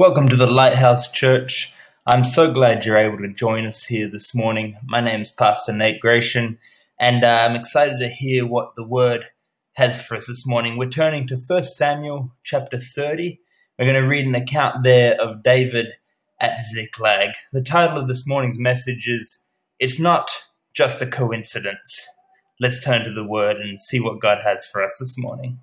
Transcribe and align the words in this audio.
Welcome 0.00 0.30
to 0.30 0.36
the 0.36 0.46
Lighthouse 0.46 1.12
Church. 1.12 1.74
I'm 2.06 2.24
so 2.24 2.50
glad 2.50 2.86
you're 2.86 2.96
able 2.96 3.18
to 3.18 3.30
join 3.30 3.66
us 3.66 3.84
here 3.84 4.08
this 4.08 4.34
morning. 4.34 4.78
My 4.82 5.02
name 5.02 5.20
is 5.20 5.30
Pastor 5.30 5.74
Nate 5.74 6.00
Gratian, 6.00 6.56
and 6.98 7.22
uh, 7.22 7.46
I'm 7.46 7.54
excited 7.54 7.98
to 7.98 8.08
hear 8.08 8.46
what 8.46 8.76
the 8.76 8.82
Word 8.82 9.26
has 9.74 10.00
for 10.00 10.14
us 10.14 10.26
this 10.26 10.46
morning. 10.46 10.78
We're 10.78 10.88
turning 10.88 11.26
to 11.26 11.36
1 11.36 11.64
Samuel 11.64 12.32
chapter 12.44 12.78
30. 12.78 13.40
We're 13.78 13.84
going 13.84 14.02
to 14.02 14.08
read 14.08 14.24
an 14.24 14.34
account 14.34 14.84
there 14.84 15.20
of 15.20 15.42
David 15.42 15.88
at 16.40 16.64
Ziklag. 16.64 17.32
The 17.52 17.62
title 17.62 17.98
of 17.98 18.08
this 18.08 18.26
morning's 18.26 18.58
message 18.58 19.06
is 19.06 19.42
It's 19.78 20.00
Not 20.00 20.30
Just 20.72 21.02
a 21.02 21.06
Coincidence. 21.06 22.06
Let's 22.58 22.82
turn 22.82 23.04
to 23.04 23.12
the 23.12 23.22
Word 23.22 23.58
and 23.58 23.78
see 23.78 24.00
what 24.00 24.18
God 24.18 24.38
has 24.44 24.66
for 24.66 24.82
us 24.82 24.96
this 24.98 25.18
morning. 25.18 25.58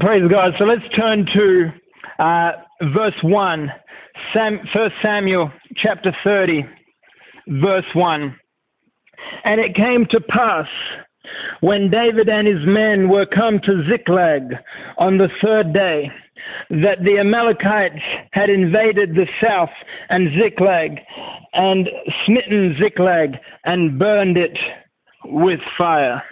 Praise 0.00 0.30
God. 0.30 0.54
So 0.58 0.64
let's 0.64 0.88
turn 0.96 1.26
to 1.34 1.72
uh, 2.18 2.52
verse 2.94 3.14
1, 3.22 3.70
Sam, 4.32 4.60
1 4.74 4.90
Samuel 5.02 5.52
chapter 5.76 6.16
30, 6.24 6.64
verse 7.48 7.84
1. 7.94 8.34
And 9.44 9.60
it 9.60 9.74
came 9.74 10.06
to 10.10 10.20
pass 10.20 10.66
when 11.60 11.90
David 11.90 12.28
and 12.28 12.46
his 12.46 12.64
men 12.66 13.08
were 13.10 13.26
come 13.26 13.60
to 13.64 13.84
Ziklag 13.90 14.54
on 14.96 15.18
the 15.18 15.28
third 15.42 15.74
day 15.74 16.10
that 16.70 17.02
the 17.04 17.18
Amalekites 17.18 18.02
had 18.32 18.50
invaded 18.50 19.14
the 19.14 19.26
south 19.42 19.70
and 20.08 20.28
Ziklag 20.38 20.98
and 21.52 21.88
smitten 22.24 22.76
Ziklag 22.80 23.36
and 23.64 23.98
burned 23.98 24.36
it 24.36 24.56
with 25.24 25.60
fire 25.76 26.22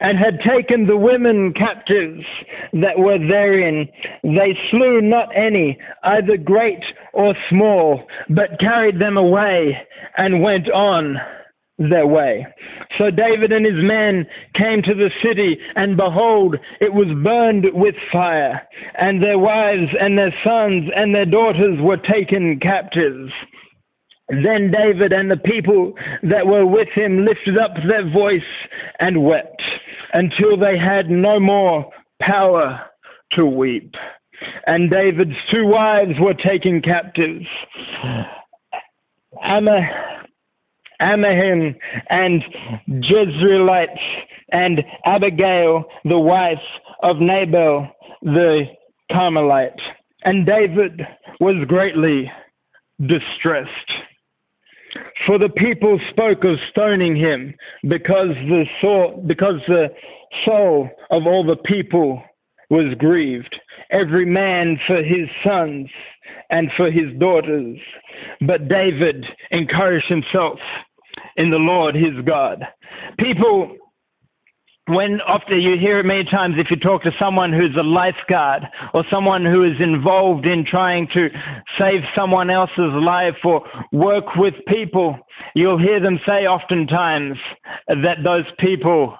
and 0.00 0.18
had 0.18 0.40
taken 0.40 0.86
the 0.86 0.96
women 0.96 1.52
captives 1.52 2.24
that 2.72 2.98
were 2.98 3.18
therein. 3.18 3.88
They 4.22 4.58
slew 4.70 5.00
not 5.00 5.28
any, 5.36 5.78
either 6.02 6.36
great 6.36 6.82
or 7.12 7.34
small, 7.50 8.06
but 8.30 8.58
carried 8.60 8.98
them 8.98 9.16
away 9.16 9.76
and 10.16 10.42
went 10.42 10.70
on 10.70 11.18
their 11.78 12.06
way. 12.06 12.46
So 12.98 13.10
David 13.10 13.52
and 13.52 13.64
his 13.64 13.76
men 13.76 14.26
came 14.54 14.82
to 14.82 14.94
the 14.94 15.10
city, 15.22 15.58
and 15.76 15.96
behold, 15.96 16.56
it 16.80 16.92
was 16.92 17.06
burned 17.22 17.66
with 17.72 17.94
fire, 18.12 18.66
and 18.98 19.22
their 19.22 19.38
wives 19.38 19.90
and 20.00 20.18
their 20.18 20.34
sons 20.42 20.90
and 20.94 21.14
their 21.14 21.26
daughters 21.26 21.78
were 21.80 21.96
taken 21.96 22.58
captives. 22.60 23.32
Then 24.28 24.70
David 24.70 25.12
and 25.12 25.30
the 25.30 25.38
people 25.38 25.94
that 26.22 26.46
were 26.46 26.66
with 26.66 26.88
him 26.94 27.24
lifted 27.24 27.56
up 27.56 27.72
their 27.88 28.10
voice 28.10 28.42
and 29.00 29.24
wept 29.24 29.62
until 30.12 30.56
they 30.58 30.76
had 30.76 31.08
no 31.08 31.40
more 31.40 31.90
power 32.20 32.80
to 33.32 33.46
weep. 33.46 33.94
And 34.66 34.90
David's 34.90 35.36
two 35.50 35.66
wives 35.66 36.12
were 36.20 36.34
taken 36.34 36.82
captives. 36.82 37.46
Amma, 39.42 39.80
Amahim 41.00 41.76
and 42.10 42.42
Jezreelites 42.88 43.98
and 44.50 44.82
Abigail, 45.04 45.84
the 46.04 46.18
wife 46.18 46.58
of 47.02 47.18
Nabal 47.18 47.88
the 48.22 48.64
Carmelite. 49.12 49.80
And 50.24 50.44
David 50.44 51.00
was 51.40 51.64
greatly 51.68 52.30
distressed. 53.06 53.70
For 55.26 55.38
the 55.38 55.50
people 55.50 56.00
spoke 56.10 56.44
of 56.44 56.58
stoning 56.70 57.14
him 57.14 57.54
because 57.82 58.34
the 58.48 58.64
soul, 58.80 59.22
because 59.26 59.60
the 59.68 59.88
soul 60.44 60.88
of 61.10 61.26
all 61.26 61.44
the 61.44 61.56
people 61.56 62.22
was 62.70 62.94
grieved, 62.98 63.54
every 63.90 64.26
man 64.26 64.78
for 64.86 65.02
his 65.02 65.28
sons 65.44 65.88
and 66.50 66.70
for 66.76 66.90
his 66.90 67.16
daughters. 67.18 67.78
But 68.46 68.68
David 68.68 69.24
encouraged 69.50 70.08
himself 70.08 70.58
in 71.38 71.50
the 71.50 71.56
Lord 71.56 71.94
his 71.94 72.14
God. 72.26 72.62
People 73.18 73.76
when 74.88 75.20
often 75.20 75.60
you 75.60 75.76
hear 75.78 75.98
it 76.00 76.04
many 76.04 76.24
times 76.24 76.54
if 76.56 76.70
you 76.70 76.76
talk 76.76 77.02
to 77.02 77.10
someone 77.18 77.52
who's 77.52 77.76
a 77.78 77.82
lifeguard 77.82 78.62
or 78.94 79.04
someone 79.10 79.44
who 79.44 79.62
is 79.62 79.78
involved 79.80 80.46
in 80.46 80.64
trying 80.64 81.06
to 81.12 81.28
save 81.78 82.00
someone 82.16 82.48
else's 82.48 82.92
life 82.94 83.36
or 83.44 83.62
work 83.92 84.34
with 84.36 84.54
people, 84.66 85.18
you'll 85.54 85.78
hear 85.78 86.00
them 86.00 86.18
say 86.26 86.46
oftentimes 86.46 87.36
that 87.88 88.24
those 88.24 88.46
people 88.58 89.14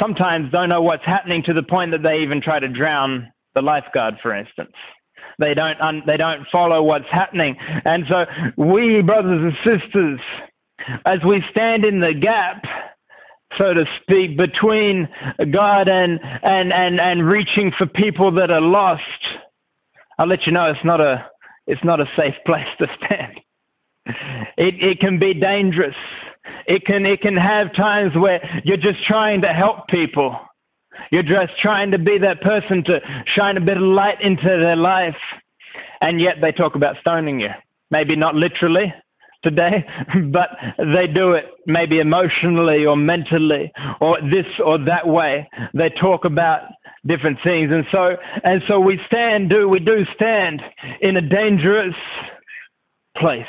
sometimes 0.00 0.50
don't 0.50 0.70
know 0.70 0.80
what's 0.80 1.04
happening 1.04 1.42
to 1.42 1.52
the 1.52 1.62
point 1.62 1.90
that 1.90 2.02
they 2.02 2.20
even 2.20 2.40
try 2.40 2.58
to 2.58 2.68
drown 2.68 3.30
the 3.54 3.60
lifeguard, 3.60 4.14
for 4.22 4.34
instance. 4.34 4.72
They 5.38 5.52
don't, 5.52 5.80
un- 5.80 6.02
they 6.06 6.16
don't 6.16 6.46
follow 6.50 6.82
what's 6.82 7.08
happening. 7.12 7.56
And 7.84 8.04
so 8.08 8.24
we, 8.56 9.02
brothers 9.02 9.52
and 9.64 9.80
sisters, 9.80 10.20
as 11.04 11.18
we 11.26 11.42
stand 11.50 11.84
in 11.84 12.00
the 12.00 12.14
gap, 12.14 12.64
so 13.56 13.74
to 13.74 13.84
speak, 14.02 14.36
between 14.36 15.08
God 15.50 15.88
and, 15.88 16.20
and, 16.42 16.72
and, 16.72 17.00
and 17.00 17.26
reaching 17.26 17.72
for 17.76 17.86
people 17.86 18.30
that 18.32 18.50
are 18.50 18.60
lost, 18.60 19.02
I'll 20.18 20.26
let 20.26 20.46
you 20.46 20.52
know 20.52 20.66
it's 20.66 20.84
not 20.84 21.00
a, 21.00 21.26
it's 21.66 21.82
not 21.84 22.00
a 22.00 22.06
safe 22.16 22.34
place 22.44 22.66
to 22.78 22.86
stand. 23.04 23.40
It, 24.56 24.82
it 24.82 25.00
can 25.00 25.18
be 25.18 25.34
dangerous. 25.34 25.94
It 26.66 26.84
can, 26.84 27.06
it 27.06 27.20
can 27.20 27.36
have 27.36 27.74
times 27.74 28.14
where 28.16 28.40
you're 28.64 28.76
just 28.76 29.04
trying 29.04 29.40
to 29.42 29.48
help 29.48 29.88
people. 29.88 30.38
You're 31.10 31.22
just 31.22 31.52
trying 31.60 31.90
to 31.92 31.98
be 31.98 32.18
that 32.18 32.40
person 32.40 32.84
to 32.84 33.00
shine 33.34 33.56
a 33.56 33.60
bit 33.60 33.76
of 33.76 33.82
light 33.82 34.20
into 34.20 34.44
their 34.44 34.76
life. 34.76 35.16
And 36.00 36.20
yet 36.20 36.36
they 36.40 36.52
talk 36.52 36.74
about 36.74 36.96
stoning 37.00 37.40
you. 37.40 37.50
Maybe 37.90 38.16
not 38.16 38.34
literally, 38.34 38.92
today, 39.42 39.84
but 40.32 40.50
they 40.78 41.06
do 41.06 41.32
it 41.32 41.44
maybe 41.66 41.98
emotionally 41.98 42.84
or 42.86 42.96
mentally 42.96 43.72
or 44.00 44.18
this 44.22 44.46
or 44.64 44.78
that 44.84 45.06
way. 45.06 45.48
They 45.74 45.90
talk 46.00 46.24
about 46.24 46.62
different 47.06 47.38
things. 47.44 47.70
And 47.72 47.84
so 47.92 48.16
and 48.44 48.62
so 48.68 48.80
we 48.80 49.00
stand 49.06 49.50
do 49.50 49.68
we 49.68 49.78
do 49.78 50.04
stand 50.14 50.62
in 51.00 51.16
a 51.16 51.22
dangerous 51.22 51.94
place. 53.16 53.46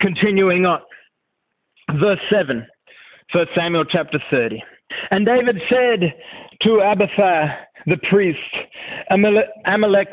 Continuing 0.00 0.66
on. 0.66 0.80
Verse 2.00 2.18
7, 2.30 2.66
1 3.32 3.46
Samuel 3.54 3.84
chapter 3.84 4.18
30. 4.30 4.62
And 5.10 5.24
David 5.24 5.56
said 5.68 6.14
to 6.62 6.80
Abiathar 6.80 7.56
the 7.86 7.96
priest, 8.08 8.38
Ahimelech's 9.10 10.06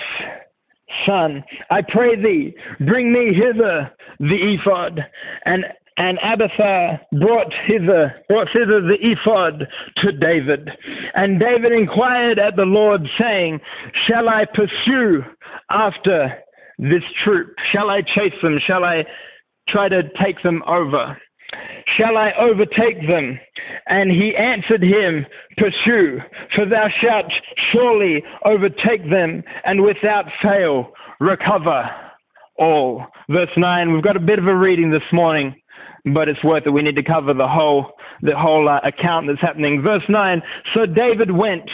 son, 1.05 1.43
I 1.69 1.81
pray 1.81 2.15
thee, 2.15 2.55
bring 2.85 3.11
me 3.11 3.33
hither 3.33 3.91
the 4.19 4.55
ephod. 4.55 5.05
And 5.45 5.65
and 5.97 6.17
Abiathar 6.23 7.01
brought 7.19 7.53
hither, 7.67 8.15
brought 8.27 8.49
hither 8.49 8.81
the 8.81 8.97
ephod 8.99 9.67
to 9.97 10.11
David. 10.11 10.69
And 11.13 11.39
David 11.39 11.71
inquired 11.71 12.39
at 12.39 12.55
the 12.55 12.63
Lord, 12.63 13.01
saying, 13.19 13.59
Shall 14.07 14.27
I 14.27 14.45
pursue 14.45 15.23
after 15.69 16.33
this 16.79 17.03
troop? 17.23 17.53
Shall 17.71 17.91
I 17.91 18.01
chase 18.01 18.33
them? 18.41 18.59
Shall 18.65 18.83
I 18.83 19.05
try 19.69 19.87
to 19.87 20.01
take 20.21 20.41
them 20.41 20.63
over? 20.65 21.15
Shall 21.97 22.17
I 22.17 22.31
overtake 22.39 23.07
them? 23.07 23.39
And 23.87 24.11
he 24.11 24.35
answered 24.35 24.83
him, 24.83 25.25
Pursue, 25.57 26.19
for 26.55 26.65
thou 26.65 26.87
shalt 27.01 27.31
surely 27.71 28.23
overtake 28.45 29.09
them, 29.09 29.43
and 29.65 29.83
without 29.83 30.25
fail 30.41 30.91
recover 31.19 31.89
all. 32.57 33.05
Verse 33.29 33.49
9, 33.57 33.93
we've 33.93 34.03
got 34.03 34.15
a 34.15 34.21
bit 34.21 34.39
of 34.39 34.47
a 34.47 34.55
reading 34.55 34.91
this 34.91 35.01
morning, 35.11 35.55
but 36.13 36.27
it's 36.27 36.43
worth 36.43 36.65
it. 36.65 36.69
We 36.71 36.81
need 36.81 36.95
to 36.95 37.03
cover 37.03 37.33
the 37.33 37.47
whole, 37.47 37.93
the 38.21 38.37
whole 38.37 38.69
uh, 38.69 38.79
account 38.83 39.27
that's 39.27 39.41
happening. 39.41 39.81
Verse 39.81 40.03
9, 40.09 40.41
so 40.73 40.85
David 40.85 41.31
went 41.31 41.69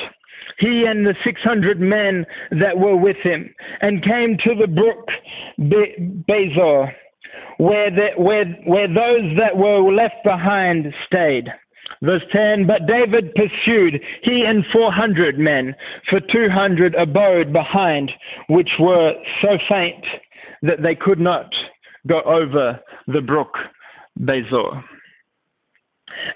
he 0.57 0.83
and 0.85 1.05
the 1.05 1.15
600 1.23 1.79
men 1.79 2.25
that 2.59 2.77
were 2.77 2.95
with 2.95 3.17
him, 3.17 3.53
and 3.81 4.03
came 4.03 4.37
to 4.43 4.55
the 4.55 4.67
brook 4.67 5.07
Be- 5.57 6.23
Besor, 6.27 6.91
where, 7.57 7.91
the, 7.91 8.09
where, 8.17 8.45
where 8.65 8.87
those 8.87 9.37
that 9.37 9.55
were 9.55 9.91
left 9.91 10.23
behind 10.23 10.93
stayed. 11.05 11.49
Verse 12.01 12.23
10 12.31 12.65
But 12.67 12.87
David 12.87 13.33
pursued, 13.35 14.01
he 14.23 14.43
and 14.45 14.63
400 14.71 15.37
men, 15.37 15.75
for 16.09 16.19
200 16.19 16.95
abode 16.95 17.51
behind, 17.51 18.11
which 18.47 18.69
were 18.79 19.13
so 19.41 19.57
faint 19.67 20.05
that 20.61 20.81
they 20.81 20.95
could 20.95 21.19
not 21.19 21.53
go 22.07 22.21
over 22.21 22.79
the 23.07 23.21
brook 23.21 23.53
Besor. 24.19 24.83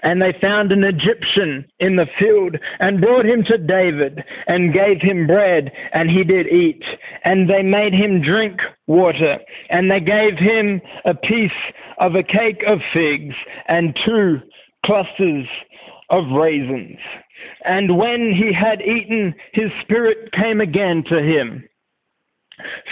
And 0.02 0.20
they 0.20 0.36
found 0.40 0.72
an 0.72 0.84
Egyptian 0.84 1.64
in 1.78 1.96
the 1.96 2.06
field 2.18 2.56
and 2.80 3.00
brought 3.00 3.24
him 3.24 3.44
to 3.44 3.58
David 3.58 4.22
and 4.46 4.72
gave 4.72 5.00
him 5.00 5.26
bread, 5.26 5.72
and 5.92 6.10
he 6.10 6.24
did 6.24 6.46
eat. 6.46 6.82
And 7.24 7.48
they 7.48 7.62
made 7.62 7.92
him 7.92 8.22
drink 8.22 8.60
water, 8.86 9.38
and 9.70 9.90
they 9.90 10.00
gave 10.00 10.38
him 10.38 10.80
a 11.04 11.14
piece 11.14 11.50
of 11.98 12.14
a 12.14 12.22
cake 12.22 12.62
of 12.66 12.80
figs 12.92 13.34
and 13.68 13.98
two 14.04 14.40
clusters 14.84 15.46
of 16.10 16.24
raisins. 16.30 16.98
And 17.64 17.96
when 17.96 18.32
he 18.32 18.52
had 18.52 18.80
eaten, 18.82 19.34
his 19.52 19.70
spirit 19.82 20.32
came 20.32 20.60
again 20.60 21.04
to 21.08 21.22
him. 21.22 21.64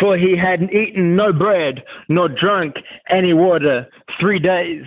For 0.01 0.17
he 0.17 0.37
had 0.37 0.63
eaten 0.73 1.15
no 1.15 1.33
bread, 1.33 1.85
nor 2.09 2.29
drunk 2.29 2.77
any 3.09 3.33
water 3.33 3.87
three 4.19 4.41
days 4.41 4.85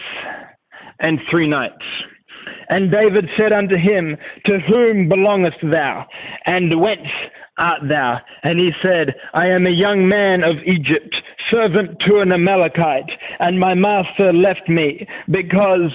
and 1.00 1.20
three 1.30 1.48
nights. 1.48 1.84
And 2.70 2.92
David 2.92 3.30
said 3.38 3.54
unto 3.54 3.76
him, 3.76 4.18
To 4.46 4.60
whom 4.60 5.10
belongest 5.10 5.58
thou? 5.64 6.06
And 6.46 6.80
whence 6.80 7.08
art 7.58 7.82
thou? 7.88 8.20
And 8.44 8.60
he 8.60 8.72
said, 8.82 9.16
I 9.34 9.48
am 9.48 9.66
a 9.66 9.72
young 9.72 10.08
man 10.08 10.44
of 10.44 10.56
Egypt, 10.66 11.16
servant 11.50 12.00
to 12.08 12.20
an 12.20 12.32
Amalekite, 12.32 13.10
and 13.40 13.60
my 13.60 13.74
master 13.74 14.34
left 14.34 14.68
me 14.68 15.08
because 15.30 15.92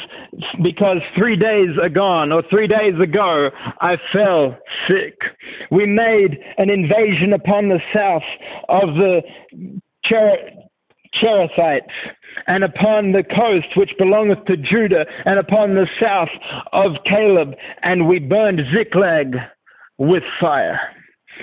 because 0.62 0.99
three 1.17 1.37
days 1.37 1.70
agone 1.82 2.32
or 2.32 2.43
three 2.49 2.67
days 2.67 2.99
ago 3.00 3.50
I 3.81 3.97
fell 4.12 4.56
sick. 4.88 5.19
We 5.70 5.87
made 5.87 6.38
an 6.58 6.70
invasion 6.70 7.32
upon 7.32 7.69
the 7.69 7.81
south 7.93 8.23
of 8.69 8.94
the 8.94 9.23
Cher- 10.05 10.59
Cherethites, 11.14 11.90
and 12.46 12.64
upon 12.64 13.12
the 13.12 13.24
coast 13.24 13.76
which 13.76 13.90
belongeth 13.98 14.44
to 14.46 14.56
Judah, 14.56 15.04
and 15.24 15.38
upon 15.38 15.74
the 15.74 15.88
south 16.00 16.28
of 16.72 16.92
Caleb, 17.04 17.54
and 17.82 18.08
we 18.08 18.18
burned 18.18 18.60
Ziklag 18.72 19.36
with 19.98 20.22
fire. 20.40 20.80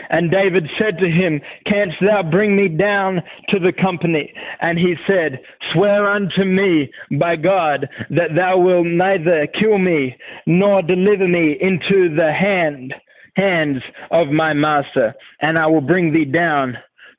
And 0.09 0.31
David 0.31 0.69
said 0.77 0.97
to 0.99 1.09
him, 1.09 1.41
Canst 1.65 1.97
thou 2.01 2.23
bring 2.23 2.55
me 2.55 2.67
down 2.67 3.21
to 3.49 3.59
the 3.59 3.73
company? 3.73 4.31
And 4.61 4.77
he 4.77 4.95
said, 5.07 5.39
Swear 5.73 6.07
unto 6.07 6.43
me 6.43 6.91
by 7.19 7.35
God 7.35 7.89
that 8.11 8.35
thou 8.35 8.59
wilt 8.59 8.87
neither 8.87 9.47
kill 9.47 9.79
me 9.79 10.15
nor 10.45 10.81
deliver 10.81 11.27
me 11.27 11.57
into 11.59 12.13
the 12.15 12.31
hand 12.31 12.93
hands 13.35 13.83
of 14.09 14.29
my 14.29 14.51
master, 14.51 15.13
and 15.41 15.59
I 15.59 15.67
will 15.67 15.81
bring 15.81 16.11
thee 16.11 16.25
down 16.25 16.75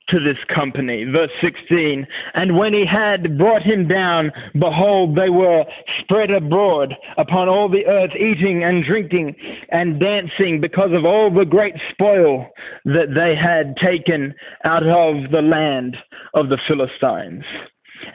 to 0.09 0.21
this 0.21 0.39
company. 0.55 1.05
Verse 1.05 1.31
16. 1.41 2.07
And 2.35 2.57
when 2.57 2.73
he 2.73 2.85
had 2.87 3.37
brought 3.39 3.63
him 3.63 3.87
down, 3.87 4.33
behold, 4.59 5.17
they 5.17 5.29
were 5.29 5.65
spread 6.01 6.31
abroad 6.31 6.95
upon 7.17 7.49
all 7.49 7.69
the 7.69 7.87
earth, 7.87 8.13
eating 8.17 8.65
and 8.65 8.85
drinking 8.85 9.35
and 9.71 10.01
dancing 10.01 10.61
because 10.61 10.91
of 10.93 11.05
all 11.05 11.33
the 11.33 11.45
great 11.45 11.75
spoil 11.91 12.47
that 12.85 13.15
they 13.15 13.35
had 13.37 13.77
taken 13.77 14.35
out 14.65 14.87
of 14.87 15.31
the 15.31 15.43
land 15.43 15.97
of 16.35 16.49
the 16.49 16.59
Philistines 16.67 17.45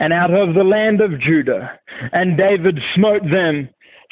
and 0.00 0.12
out 0.12 0.32
of 0.32 0.54
the 0.54 0.64
land 0.64 1.00
of 1.00 1.20
Judah. 1.20 1.78
And 2.12 2.36
David 2.36 2.78
smote 2.94 3.22
them 3.30 3.68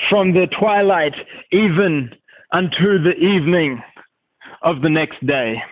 from 0.09 0.33
the 0.33 0.47
twilight 0.59 1.15
even 1.51 2.11
unto 2.53 3.03
the 3.03 3.15
evening 3.19 3.83
of 4.63 4.83
the 4.83 4.91
next 4.91 5.25
day 5.27 5.63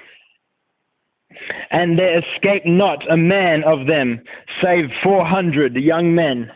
and 1.71 1.99
there 1.99 2.19
escaped 2.19 2.67
not 2.67 3.11
a 3.11 3.17
man 3.17 3.63
of 3.65 3.87
them, 3.87 4.21
save 4.63 4.87
four 5.03 5.25
hundred 5.25 5.75
young 5.77 6.15
men, 6.15 6.51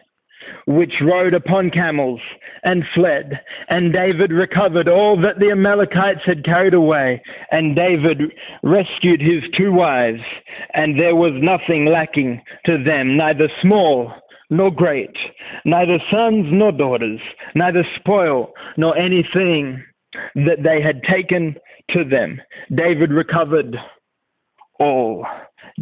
which 0.67 0.95
rode 1.01 1.35
upon 1.35 1.71
camels 1.71 2.21
and 2.63 2.85
fled. 2.95 3.41
And 3.69 3.93
David 3.93 4.33
recovered 4.33 4.89
all 4.89 5.21
that 5.21 5.39
the 5.39 5.51
Amalekites 5.51 6.21
had 6.25 6.45
carried 6.45 6.75
away, 6.75 7.23
and 7.51 7.77
David 7.77 8.23
rescued 8.63 9.21
his 9.21 9.43
two 9.57 9.73
wives, 9.73 10.21
and 10.75 10.99
there 10.99 11.17
was 11.17 11.33
nothing 11.35 11.87
lacking 11.87 12.43
to 12.67 12.83
them, 12.83 13.17
neither 13.17 13.49
small 13.63 14.13
nor 14.51 14.71
great, 14.71 15.17
neither 15.65 15.99
sons 16.11 16.47
nor 16.51 16.71
daughters, 16.71 17.21
neither 17.55 17.85
spoil 17.97 18.53
nor 18.77 18.97
anything 18.97 19.83
that 20.35 20.63
they 20.63 20.81
had 20.81 21.03
taken 21.03 21.57
to 21.91 22.05
them. 22.05 22.41
David 22.75 23.11
recovered 23.11 23.77
all. 24.79 25.27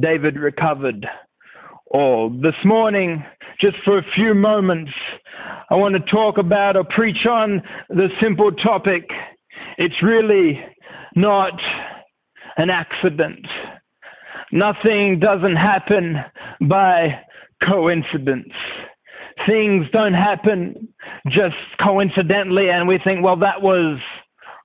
David 0.00 0.36
recovered 0.36 1.06
all. 1.86 2.30
This 2.30 2.54
morning, 2.64 3.24
just 3.60 3.76
for 3.84 3.98
a 3.98 4.04
few 4.14 4.34
moments, 4.34 4.92
I 5.70 5.74
want 5.74 5.94
to 5.94 6.10
talk 6.10 6.38
about 6.38 6.76
or 6.76 6.84
preach 6.84 7.26
on 7.26 7.62
the 7.88 8.08
simple 8.20 8.52
topic. 8.52 9.08
It's 9.78 10.02
really 10.02 10.64
not 11.14 11.60
an 12.56 12.70
accident. 12.70 13.46
Nothing 14.50 15.18
doesn't 15.18 15.56
happen 15.56 16.16
by 16.68 17.18
coincidence. 17.66 18.52
Things 19.46 19.86
don't 19.92 20.14
happen 20.14 20.88
just 21.28 21.56
coincidentally, 21.80 22.68
and 22.70 22.86
we 22.86 22.98
think, 22.98 23.24
well, 23.24 23.36
that 23.36 23.62
was 23.62 23.98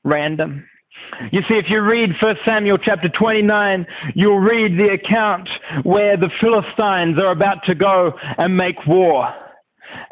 random. 0.03 0.65
You 1.31 1.41
see, 1.47 1.55
if 1.55 1.65
you 1.69 1.81
read 1.81 2.11
1 2.21 2.35
Samuel 2.45 2.77
chapter 2.77 3.09
29, 3.09 3.85
you'll 4.13 4.39
read 4.39 4.77
the 4.77 4.93
account 4.93 5.49
where 5.83 6.17
the 6.17 6.29
Philistines 6.39 7.17
are 7.17 7.31
about 7.31 7.63
to 7.65 7.75
go 7.75 8.13
and 8.37 8.55
make 8.55 8.85
war. 8.85 9.33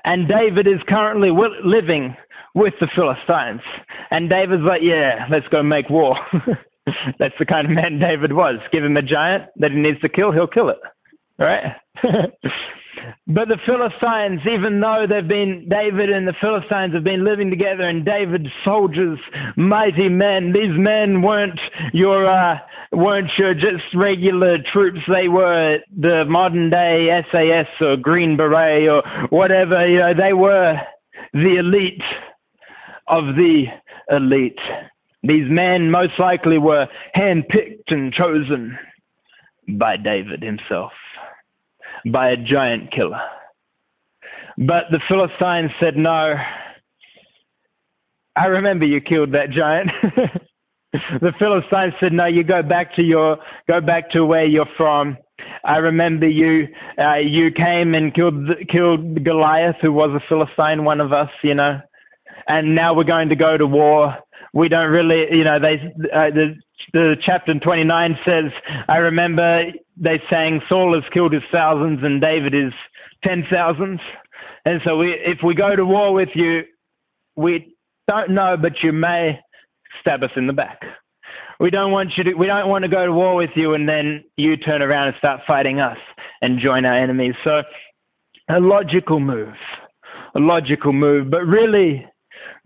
And 0.03 0.27
David 0.27 0.67
is 0.67 0.79
currently 0.87 1.31
living 1.63 2.15
with 2.53 2.73
the 2.79 2.87
Philistines. 2.95 3.61
And 4.11 4.29
David's 4.29 4.63
like, 4.63 4.81
yeah, 4.81 5.27
let's 5.29 5.47
go 5.49 5.61
make 5.61 5.89
war. 5.89 6.17
That's 7.19 7.35
the 7.37 7.45
kind 7.45 7.67
of 7.67 7.73
man 7.73 7.99
David 7.99 8.33
was. 8.33 8.59
Give 8.71 8.83
him 8.83 8.97
a 8.97 9.01
giant 9.01 9.45
that 9.57 9.71
he 9.71 9.77
needs 9.77 9.99
to 10.01 10.09
kill, 10.09 10.31
he'll 10.31 10.47
kill 10.47 10.69
it. 10.69 10.79
Right? 11.37 11.75
But 13.27 13.47
the 13.47 13.57
Philistines, 13.65 14.41
even 14.45 14.79
though 14.79 15.07
they've 15.09 15.27
been, 15.27 15.67
David 15.67 16.11
and 16.11 16.27
the 16.27 16.35
Philistines 16.39 16.93
have 16.93 17.03
been 17.03 17.23
living 17.25 17.49
together, 17.49 17.87
and 17.87 18.05
David's 18.05 18.51
soldiers, 18.63 19.17
mighty 19.55 20.09
men, 20.09 20.51
these 20.51 20.77
men 20.77 21.23
weren't 21.23 21.59
your, 21.91 22.27
uh, 22.27 22.59
weren't 22.91 23.31
your 23.35 23.55
just 23.55 23.83
regular 23.95 24.59
troops. 24.71 24.99
They 25.07 25.27
were 25.27 25.79
the 25.97 26.25
modern 26.25 26.69
day 26.69 27.23
SAS 27.31 27.65
or 27.81 27.97
Green 27.97 28.37
Beret 28.37 28.87
or 28.87 29.01
whatever. 29.29 29.87
You 29.87 29.99
know, 29.99 30.13
they 30.13 30.33
were 30.33 30.79
the 31.33 31.55
elite 31.57 32.03
of 33.07 33.35
the 33.35 33.65
elite. 34.11 34.59
These 35.23 35.49
men 35.49 35.89
most 35.89 36.19
likely 36.19 36.59
were 36.59 36.87
handpicked 37.15 37.87
and 37.87 38.13
chosen 38.13 38.77
by 39.67 39.97
David 39.97 40.43
himself 40.43 40.91
by 42.11 42.29
a 42.29 42.37
giant 42.37 42.91
killer. 42.91 43.21
But 44.57 44.85
the 44.91 44.99
Philistines 45.07 45.71
said, 45.79 45.97
No, 45.97 46.35
I 48.35 48.45
remember 48.45 48.85
you 48.85 49.01
killed 49.01 49.33
that 49.33 49.49
giant. 49.51 49.91
the 50.93 51.33
Philistines 51.39 51.93
said, 51.99 52.13
No, 52.13 52.25
you 52.25 52.43
go 52.43 52.63
back 52.63 52.95
to 52.95 53.01
your 53.01 53.37
go 53.67 53.81
back 53.81 54.09
to 54.11 54.25
where 54.25 54.45
you're 54.45 54.69
from. 54.77 55.17
I 55.63 55.77
remember 55.77 56.27
you 56.27 56.67
uh, 56.97 57.15
you 57.15 57.51
came 57.51 57.95
and 57.95 58.13
killed 58.13 58.49
killed 58.71 59.23
Goliath, 59.23 59.75
who 59.81 59.91
was 59.91 60.11
a 60.11 60.25
Philistine, 60.29 60.85
one 60.85 61.01
of 61.01 61.11
us, 61.11 61.29
you 61.43 61.55
know. 61.55 61.79
And 62.47 62.75
now 62.75 62.93
we're 62.93 63.03
going 63.03 63.29
to 63.29 63.35
go 63.35 63.57
to 63.57 63.65
war. 63.65 64.15
We 64.53 64.69
don't 64.69 64.91
really, 64.91 65.25
you 65.35 65.43
know, 65.43 65.59
they 65.59 65.75
uh, 66.13 66.29
the 66.29 66.55
the 66.93 67.15
chapter 67.21 67.53
29 67.57 68.17
says, 68.25 68.51
I 68.87 68.97
remember 68.97 69.63
they 69.97 70.21
sang 70.29 70.61
Saul 70.67 70.93
has 70.93 71.03
killed 71.13 71.33
his 71.33 71.43
thousands 71.51 71.99
and 72.03 72.21
David 72.21 72.53
is 72.53 72.73
ten 73.23 73.45
thousands. 73.49 73.99
And 74.65 74.81
so 74.83 74.97
we, 74.97 75.13
if 75.13 75.39
we 75.43 75.55
go 75.55 75.75
to 75.75 75.85
war 75.85 76.13
with 76.13 76.29
you, 76.33 76.63
we 77.35 77.75
don't 78.07 78.31
know, 78.31 78.57
but 78.59 78.83
you 78.83 78.91
may 78.91 79.39
stab 80.01 80.23
us 80.23 80.31
in 80.35 80.47
the 80.47 80.53
back. 80.53 80.81
We 81.59 81.69
don't 81.69 81.91
want 81.91 82.17
you 82.17 82.23
to, 82.25 82.33
we 82.33 82.47
don't 82.47 82.67
want 82.67 82.83
to 82.83 82.89
go 82.89 83.05
to 83.05 83.13
war 83.13 83.35
with 83.35 83.51
you 83.55 83.73
and 83.73 83.87
then 83.87 84.23
you 84.35 84.57
turn 84.57 84.81
around 84.81 85.07
and 85.07 85.17
start 85.17 85.41
fighting 85.47 85.79
us 85.79 85.97
and 86.41 86.59
join 86.59 86.85
our 86.85 86.97
enemies. 86.97 87.33
So 87.43 87.63
a 88.49 88.59
logical 88.59 89.19
move, 89.19 89.53
a 90.35 90.39
logical 90.39 90.91
move, 90.91 91.31
but 91.31 91.45
really, 91.45 92.05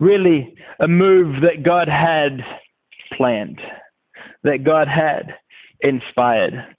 really 0.00 0.54
a 0.80 0.88
move 0.88 1.40
that 1.42 1.62
God 1.62 1.88
had 1.88 2.42
planned, 3.16 3.60
that 4.44 4.64
God 4.64 4.88
had 4.88 5.34
inspired. 5.80 6.76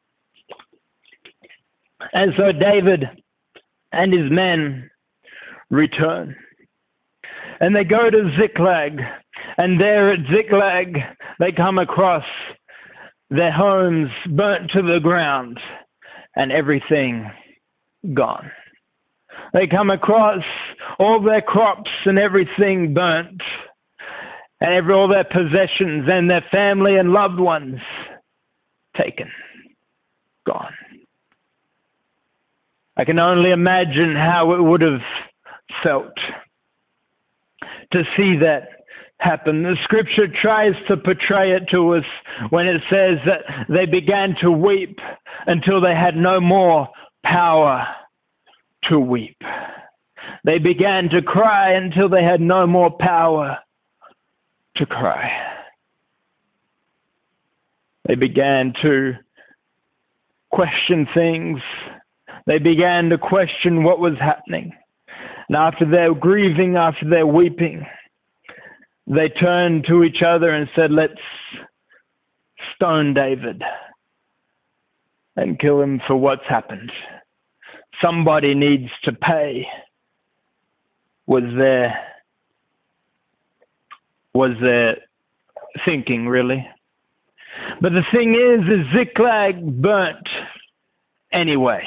And 2.13 2.33
so 2.37 2.51
David 2.51 3.05
and 3.91 4.13
his 4.13 4.31
men 4.31 4.89
return. 5.69 6.35
And 7.59 7.75
they 7.75 7.83
go 7.83 8.09
to 8.09 8.31
Ziklag. 8.39 8.99
And 9.57 9.79
there 9.79 10.11
at 10.11 10.19
Ziklag, 10.33 10.97
they 11.39 11.51
come 11.51 11.77
across 11.77 12.25
their 13.29 13.51
homes 13.51 14.09
burnt 14.31 14.71
to 14.71 14.81
the 14.81 14.99
ground 14.99 15.59
and 16.35 16.51
everything 16.51 17.29
gone. 18.13 18.51
They 19.53 19.67
come 19.67 19.89
across 19.89 20.43
all 20.99 21.21
their 21.21 21.41
crops 21.41 21.89
and 22.05 22.17
everything 22.17 22.93
burnt, 22.93 23.41
and 24.61 24.73
every, 24.73 24.93
all 24.93 25.07
their 25.07 25.23
possessions 25.23 26.07
and 26.07 26.29
their 26.29 26.45
family 26.51 26.95
and 26.97 27.11
loved 27.11 27.39
ones 27.39 27.79
taken, 28.95 29.29
gone. 30.45 30.73
I 32.95 33.03
can 33.03 33.19
only 33.19 33.49
imagine 33.49 34.15
how 34.15 34.53
it 34.53 34.61
would 34.61 34.81
have 34.81 35.01
felt 35.83 36.13
to 37.91 38.03
see 38.15 38.37
that 38.37 38.69
happen. 39.17 39.63
The 39.63 39.75
scripture 39.83 40.27
tries 40.27 40.73
to 40.87 40.97
portray 40.97 41.53
it 41.53 41.67
to 41.71 41.95
us 41.95 42.05
when 42.51 42.67
it 42.67 42.81
says 42.89 43.17
that 43.25 43.41
they 43.69 43.85
began 43.85 44.35
to 44.41 44.51
weep 44.51 44.99
until 45.47 45.81
they 45.81 45.95
had 45.95 46.15
no 46.15 46.39
more 46.39 46.87
power 47.23 47.87
to 48.89 48.99
weep. 48.99 49.37
They 50.43 50.59
began 50.59 51.09
to 51.09 51.21
cry 51.21 51.71
until 51.73 52.09
they 52.09 52.23
had 52.23 52.41
no 52.41 52.67
more 52.67 52.91
power 52.91 53.57
to 54.75 54.85
cry. 54.85 55.29
They 58.07 58.15
began 58.15 58.73
to 58.81 59.13
question 60.51 61.07
things. 61.13 61.59
They 62.45 62.59
began 62.59 63.09
to 63.09 63.17
question 63.17 63.83
what 63.83 63.99
was 63.99 64.17
happening. 64.19 64.73
And 65.47 65.57
after 65.57 65.85
their 65.85 66.13
grieving, 66.13 66.75
after 66.75 67.09
their 67.09 67.27
weeping, 67.27 67.85
they 69.07 69.29
turned 69.29 69.85
to 69.87 70.03
each 70.03 70.21
other 70.25 70.49
and 70.49 70.69
said, 70.75 70.91
Let's 70.91 71.13
stone 72.75 73.13
David 73.13 73.61
and 75.35 75.59
kill 75.59 75.81
him 75.81 76.01
for 76.07 76.15
what's 76.15 76.45
happened. 76.47 76.91
Somebody 78.01 78.55
needs 78.55 78.89
to 79.03 79.13
pay. 79.13 79.67
Was 81.27 81.43
there 81.57 81.97
was 84.33 84.51
their 84.61 84.97
thinking 85.85 86.27
really? 86.27 86.67
But 87.81 87.93
the 87.93 88.03
thing 88.13 88.35
is, 88.35 88.61
is 88.67 88.85
Ziklag 88.93 89.81
burnt 89.81 90.27
anyway. 91.31 91.83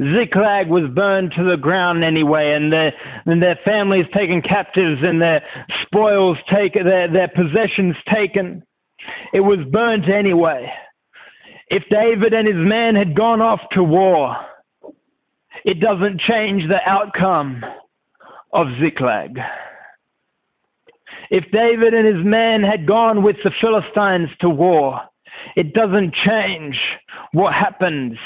Ziklag 0.00 0.68
was 0.68 0.90
burned 0.94 1.32
to 1.36 1.44
the 1.44 1.56
ground 1.56 2.02
anyway, 2.02 2.54
and 2.54 2.72
their, 2.72 2.92
and 3.26 3.40
their 3.40 3.58
families 3.64 4.06
taken 4.12 4.42
captives, 4.42 5.00
and 5.04 5.22
their 5.22 5.42
spoils 5.82 6.36
taken, 6.52 6.84
their, 6.84 7.10
their 7.10 7.28
possessions 7.28 7.94
taken. 8.12 8.62
It 9.32 9.40
was 9.40 9.58
burnt 9.70 10.08
anyway. 10.08 10.72
If 11.68 11.84
David 11.90 12.34
and 12.34 12.48
his 12.48 12.56
men 12.56 12.96
had 12.96 13.14
gone 13.14 13.40
off 13.40 13.60
to 13.72 13.84
war, 13.84 14.36
it 15.64 15.80
doesn't 15.80 16.20
change 16.20 16.68
the 16.68 16.80
outcome 16.86 17.64
of 18.52 18.66
Ziklag. 18.80 19.38
If 21.34 21.50
David 21.50 21.94
and 21.94 22.06
his 22.06 22.24
men 22.24 22.62
had 22.62 22.86
gone 22.86 23.24
with 23.24 23.34
the 23.42 23.50
Philistines 23.60 24.28
to 24.40 24.48
war, 24.48 25.00
it 25.56 25.74
doesn't 25.74 26.14
change 26.14 26.78
what 27.32 27.52
happens 27.52 28.16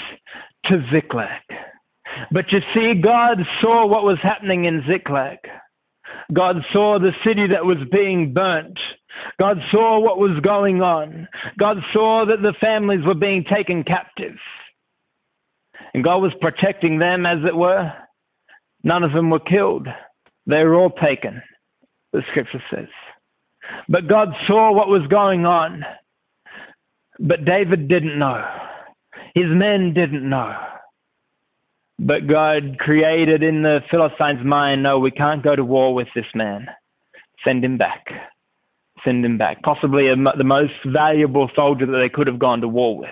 to 0.66 0.84
Ziklag. 0.92 1.40
But 2.30 2.52
you 2.52 2.58
see, 2.74 2.92
God 2.92 3.38
saw 3.62 3.86
what 3.86 4.04
was 4.04 4.18
happening 4.22 4.66
in 4.66 4.84
Ziklag. 4.86 5.38
God 6.34 6.56
saw 6.70 6.98
the 6.98 7.14
city 7.24 7.46
that 7.46 7.64
was 7.64 7.78
being 7.90 8.34
burnt. 8.34 8.78
God 9.40 9.56
saw 9.70 9.98
what 9.98 10.18
was 10.18 10.38
going 10.42 10.82
on. 10.82 11.26
God 11.58 11.78
saw 11.94 12.26
that 12.26 12.42
the 12.42 12.52
families 12.60 13.06
were 13.06 13.14
being 13.14 13.42
taken 13.42 13.84
captive. 13.84 14.36
And 15.94 16.04
God 16.04 16.18
was 16.18 16.32
protecting 16.42 16.98
them, 16.98 17.24
as 17.24 17.38
it 17.46 17.56
were. 17.56 17.90
None 18.84 19.02
of 19.02 19.14
them 19.14 19.30
were 19.30 19.40
killed, 19.40 19.88
they 20.46 20.62
were 20.62 20.74
all 20.74 20.90
taken, 20.90 21.40
the 22.12 22.22
scripture 22.30 22.62
says. 22.70 22.88
But 23.88 24.08
God 24.08 24.28
saw 24.46 24.72
what 24.72 24.88
was 24.88 25.06
going 25.08 25.46
on. 25.46 25.84
But 27.20 27.44
David 27.44 27.88
didn't 27.88 28.18
know. 28.18 28.44
His 29.34 29.46
men 29.48 29.92
didn't 29.92 30.28
know. 30.28 30.56
But 31.98 32.28
God 32.28 32.78
created 32.78 33.42
in 33.42 33.62
the 33.62 33.80
Philistines' 33.90 34.44
mind 34.44 34.82
no, 34.82 34.98
we 34.98 35.10
can't 35.10 35.42
go 35.42 35.56
to 35.56 35.64
war 35.64 35.92
with 35.94 36.08
this 36.14 36.26
man. 36.34 36.68
Send 37.44 37.64
him 37.64 37.76
back. 37.76 38.06
Send 39.04 39.24
him 39.24 39.36
back. 39.36 39.62
Possibly 39.62 40.08
a, 40.08 40.16
the 40.16 40.44
most 40.44 40.72
valuable 40.86 41.50
soldier 41.54 41.86
that 41.86 41.98
they 41.98 42.08
could 42.08 42.26
have 42.26 42.38
gone 42.38 42.60
to 42.60 42.68
war 42.68 42.96
with. 42.96 43.10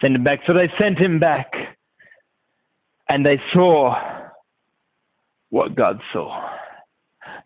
Send 0.00 0.16
him 0.16 0.24
back. 0.24 0.40
So 0.46 0.52
they 0.52 0.70
sent 0.78 0.98
him 0.98 1.18
back. 1.18 1.52
And 3.08 3.24
they 3.24 3.40
saw 3.52 3.96
what 5.50 5.74
God 5.74 6.00
saw. 6.12 6.50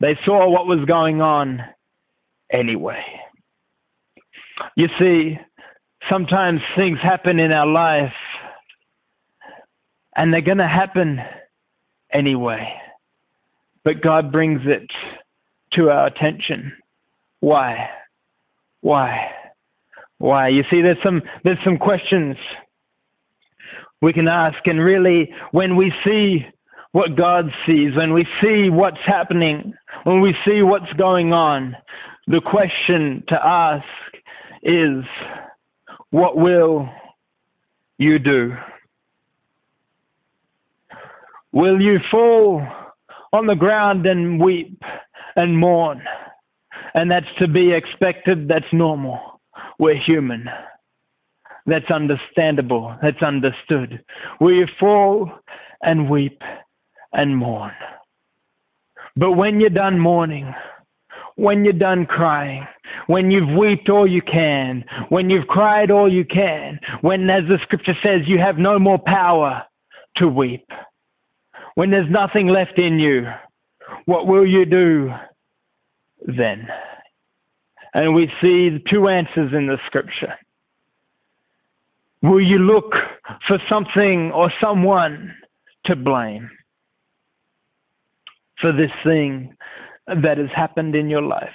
They 0.02 0.18
saw 0.25 0.50
what 0.50 0.66
was 0.66 0.85
going 0.85 1.23
on 1.23 1.62
anyway. 2.52 3.04
You 4.75 4.88
see, 4.99 5.38
sometimes 6.11 6.61
things 6.75 6.99
happen 7.00 7.38
in 7.38 7.52
our 7.52 7.68
life 7.68 8.12
and 10.16 10.35
they're 10.35 10.40
going 10.40 10.59
to 10.59 10.66
happen 10.66 11.21
anyway. 12.12 12.68
But 13.85 14.02
God 14.02 14.32
brings 14.32 14.62
it 14.64 14.90
to 15.75 15.90
our 15.90 16.09
attention. 16.09 16.73
Why? 17.38 17.88
Why? 18.80 19.30
Why? 20.18 20.49
You 20.49 20.64
see, 20.68 20.82
there's 20.82 21.02
some 21.04 21.23
there's 21.44 21.62
some 21.64 21.78
questions 21.78 22.37
we 24.00 24.12
can 24.12 24.26
ask, 24.26 24.59
and 24.66 24.80
really, 24.80 25.32
when 25.52 25.76
we 25.76 25.92
see 26.04 26.44
what 26.92 27.16
God 27.16 27.50
sees, 27.66 27.96
when 27.96 28.12
we 28.12 28.26
see 28.40 28.68
what's 28.68 29.00
happening, 29.04 29.75
when 30.04 30.20
we 30.20 30.37
see 30.44 30.62
what's 30.62 30.92
going 30.94 31.32
on, 31.32 31.76
the 32.26 32.40
question 32.40 33.25
to 33.28 33.46
ask 33.46 33.84
is, 34.62 35.04
what 36.11 36.37
will 36.37 36.88
you 37.99 38.18
do? 38.18 38.54
Will 41.52 41.80
you 41.80 41.99
fall 42.11 42.66
on 43.32 43.46
the 43.46 43.54
ground 43.54 44.06
and 44.06 44.40
weep 44.40 44.82
and 45.37 45.58
mourn? 45.58 46.02
And 46.94 47.11
that's 47.11 47.26
to 47.38 47.49
be 47.49 47.72
expected, 47.72 48.49
that's 48.49 48.70
normal. 48.72 49.40
We're 49.78 49.96
human. 49.96 50.49
That's 51.64 51.90
understandable, 51.90 52.96
that's 53.00 53.22
understood. 53.22 54.04
Will 54.40 54.52
you 54.52 54.66
fall 54.78 55.30
and 55.82 56.11
weep 56.11 56.42
and 57.12 57.37
mourn? 57.37 57.73
But 59.16 59.33
when 59.33 59.61
you're 59.61 59.71
done 59.71 59.99
mourning, 59.99 60.54
when 61.37 61.64
you're 61.64 61.73
done 61.73 62.07
crying, 62.07 62.66
when 63.07 63.31
you've 63.31 63.57
wept 63.57 63.88
all 63.88 64.07
you 64.07 64.23
can, 64.23 64.85
when 65.09 65.31
you've 65.31 65.47
cried 65.47 65.90
all 65.90 66.11
you 66.12 66.25
can, 66.25 66.78
when, 67.00 67.28
as 67.31 67.45
the 67.49 67.59
scripture 67.62 67.97
says, 68.02 68.23
you 68.26 68.38
have 68.38 68.59
no 68.59 68.78
more 68.78 68.99
power 68.99 69.62
to 70.16 70.28
weep, 70.28 70.66
when 71.75 71.90
there's 71.90 72.11
nothing 72.11 72.49
left 72.49 72.78
in 72.78 72.99
you, 72.99 73.26
what 74.04 74.26
will 74.26 74.47
you 74.47 74.64
do 74.64 75.12
then? 76.26 76.69
And 77.95 78.14
we 78.14 78.31
see 78.40 78.83
two 78.90 79.09
answers 79.09 79.52
in 79.52 79.66
the 79.66 79.78
scripture. 79.87 80.35
Will 82.23 82.40
you 82.40 82.59
look 82.59 82.92
for 83.47 83.59
something 83.69 84.31
or 84.33 84.52
someone 84.61 85.35
to 85.87 85.97
blame 85.97 86.50
for 88.62 88.73
this 88.73 88.90
thing 89.04 89.54
that 90.07 90.38
has 90.38 90.49
happened 90.57 90.95
in 90.95 91.11
your 91.11 91.21
life? 91.21 91.50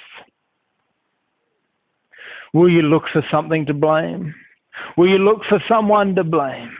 Will 2.53 2.69
you 2.69 2.83
look 2.83 3.03
for 3.11 3.25
something 3.31 3.65
to 3.65 3.73
blame? 3.73 4.35
Will 4.95 5.07
you 5.09 5.17
look 5.17 5.41
for 5.49 5.61
someone 5.67 6.13
to 6.15 6.23
blame? 6.23 6.77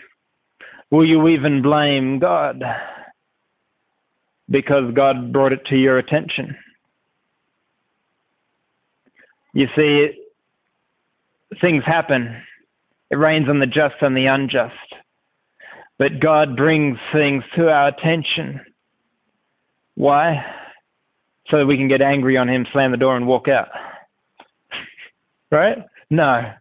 Will 0.91 1.05
you 1.05 1.27
even 1.27 1.61
blame 1.61 2.19
God? 2.19 2.63
Because 4.49 4.93
God 4.93 5.33
brought 5.33 5.51
it 5.53 5.65
to 5.65 5.75
your 5.75 5.97
attention. 5.97 6.55
You 9.53 9.67
see, 9.75 10.11
things 11.59 11.83
happen. 11.83 12.41
It 13.09 13.15
rains 13.15 13.49
on 13.49 13.59
the 13.59 13.65
just 13.65 13.95
and 14.01 14.15
the 14.15 14.27
unjust. 14.27 14.75
But 15.97 16.19
God 16.19 16.55
brings 16.55 16.97
things 17.11 17.43
to 17.55 17.69
our 17.69 17.87
attention. 17.87 18.61
Why? 19.97 20.45
So 21.49 21.57
that 21.57 21.65
we 21.65 21.75
can 21.75 21.87
get 21.87 22.03
angry 22.03 22.37
on 22.37 22.47
Him, 22.47 22.67
slam 22.71 22.91
the 22.91 22.97
door, 22.97 23.17
and 23.17 23.25
walk 23.25 23.47
out. 23.47 23.69
Right? 25.51 25.77
No. 26.11 26.53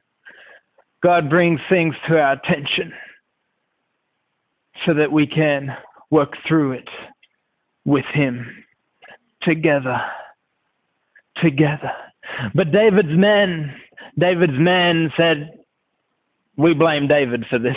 God 1.02 1.28
brings 1.28 1.60
things 1.68 1.94
to 2.08 2.18
our 2.18 2.32
attention 2.32 2.92
so 4.86 4.94
that 4.94 5.12
we 5.12 5.26
can 5.26 5.76
work 6.10 6.32
through 6.48 6.72
it 6.72 6.88
with 7.84 8.06
Him 8.06 8.64
together. 9.42 10.00
Together. 11.42 11.92
But 12.54 12.72
David's 12.72 13.08
men, 13.10 13.74
David's 14.18 14.58
men 14.58 15.12
said, 15.14 15.50
We 16.56 16.72
blame 16.72 17.06
David 17.06 17.44
for 17.50 17.58
this. 17.58 17.76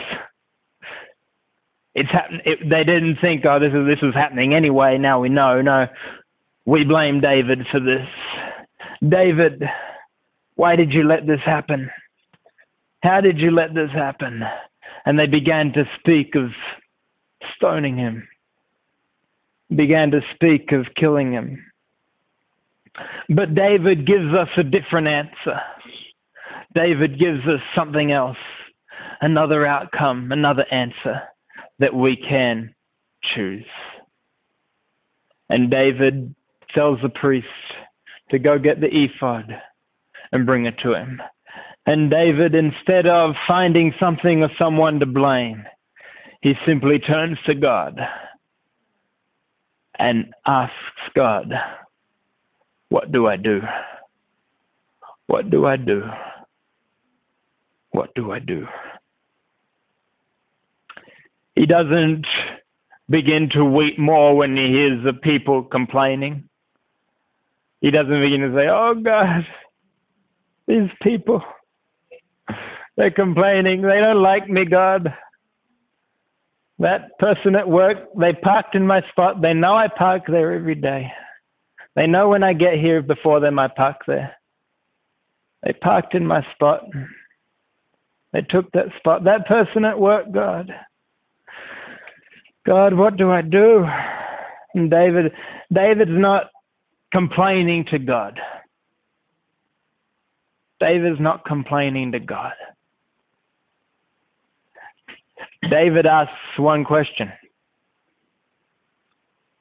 It's 1.95 2.09
happened. 2.11 2.41
it, 2.45 2.59
they 2.69 2.83
didn't 2.83 3.17
think, 3.19 3.45
oh, 3.45 3.59
this 3.59 3.73
is 3.73 3.85
this 3.87 4.07
is 4.07 4.13
happening 4.13 4.53
anyway. 4.53 4.97
Now 4.97 5.19
we 5.19 5.29
know. 5.29 5.61
No, 5.61 5.87
we 6.65 6.83
blame 6.83 7.19
David 7.19 7.65
for 7.71 7.79
this. 7.79 8.07
David, 9.07 9.63
why 10.55 10.75
did 10.75 10.93
you 10.93 11.03
let 11.03 11.25
this 11.25 11.39
happen? 11.45 11.89
How 13.01 13.21
did 13.21 13.39
you 13.39 13.51
let 13.51 13.73
this 13.73 13.91
happen? 13.91 14.43
And 15.05 15.17
they 15.17 15.25
began 15.25 15.71
to 15.73 15.85
speak 15.99 16.35
of 16.35 16.51
stoning 17.55 17.97
him, 17.97 18.27
began 19.75 20.11
to 20.11 20.21
speak 20.35 20.71
of 20.73 20.85
killing 20.95 21.31
him. 21.31 21.65
But 23.29 23.55
David 23.55 24.05
gives 24.05 24.33
us 24.33 24.49
a 24.57 24.63
different 24.63 25.07
answer. 25.07 25.59
David 26.75 27.17
gives 27.17 27.47
us 27.47 27.61
something 27.73 28.11
else, 28.11 28.37
another 29.21 29.65
outcome, 29.65 30.31
another 30.31 30.65
answer 30.71 31.21
that 31.79 31.93
we 31.93 32.15
can 32.15 32.73
choose. 33.33 33.65
And 35.49 35.71
David 35.71 36.35
tells 36.73 37.01
the 37.01 37.09
priest 37.09 37.47
to 38.29 38.39
go 38.39 38.59
get 38.59 38.79
the 38.79 38.87
ephod 38.87 39.45
and 40.31 40.45
bring 40.45 40.65
it 40.65 40.77
to 40.83 40.93
him. 40.93 41.21
And 41.85 42.11
David, 42.11 42.53
instead 42.53 43.07
of 43.07 43.33
finding 43.47 43.93
something 43.99 44.43
or 44.43 44.51
someone 44.59 44.99
to 44.99 45.05
blame, 45.05 45.63
he 46.41 46.53
simply 46.65 46.99
turns 46.99 47.37
to 47.45 47.55
God 47.55 47.99
and 49.97 50.33
asks 50.45 50.73
God, 51.15 51.51
What 52.89 53.11
do 53.11 53.27
I 53.27 53.37
do? 53.37 53.61
What 55.27 55.49
do 55.49 55.65
I 55.65 55.77
do? 55.77 56.03
What 57.91 58.13
do 58.15 58.31
I 58.31 58.39
do? 58.39 58.67
He 61.59 61.65
doesn't 61.65 62.25
begin 63.09 63.49
to 63.49 63.65
weep 63.65 63.99
more 63.99 64.33
when 64.33 64.55
he 64.55 64.67
hears 64.67 65.03
the 65.03 65.11
people 65.11 65.61
complaining. 65.61 66.47
He 67.81 67.91
doesn't 67.91 68.21
begin 68.21 68.39
to 68.39 68.55
say, 68.55 68.69
Oh 68.69 68.95
God, 68.95 69.45
these 70.67 70.89
people, 71.01 71.43
they're 72.95 73.11
complaining. 73.11 73.81
They 73.81 73.99
don't 73.99 74.21
like 74.21 74.47
me, 74.47 74.63
God. 74.63 75.13
That 76.77 77.19
person 77.19 77.57
at 77.57 77.67
work, 77.67 77.97
they 78.17 78.31
parked 78.31 78.75
in 78.75 78.87
my 78.87 79.01
spot. 79.09 79.41
They 79.41 79.53
know 79.53 79.75
I 79.75 79.89
park 79.89 80.27
there 80.29 80.53
every 80.53 80.75
day. 80.75 81.11
They 81.97 82.07
know 82.07 82.29
when 82.29 82.41
I 82.41 82.53
get 82.53 82.75
here 82.75 83.01
before 83.01 83.41
them, 83.41 83.59
I 83.59 83.67
park 83.67 83.97
there. 84.07 84.33
They 85.63 85.73
parked 85.73 86.15
in 86.15 86.25
my 86.25 86.41
spot. 86.53 86.85
They 88.31 88.43
took 88.43 88.71
that 88.71 88.85
spot. 88.97 89.25
That 89.25 89.45
person 89.45 89.83
at 89.83 89.99
work, 89.99 90.31
God. 90.31 90.73
God, 92.69 92.93
what 92.93 93.17
do 93.17 93.31
I 93.31 93.41
do? 93.41 93.83
And 94.75 94.91
David, 94.91 95.31
David's 95.73 96.11
not 96.13 96.51
complaining 97.11 97.83
to 97.85 97.97
God. 97.97 98.39
David's 100.79 101.19
not 101.19 101.43
complaining 101.45 102.11
to 102.11 102.19
God. 102.19 102.53
David 105.67 106.05
asks 106.05 106.31
one 106.57 106.85
question. 106.85 107.31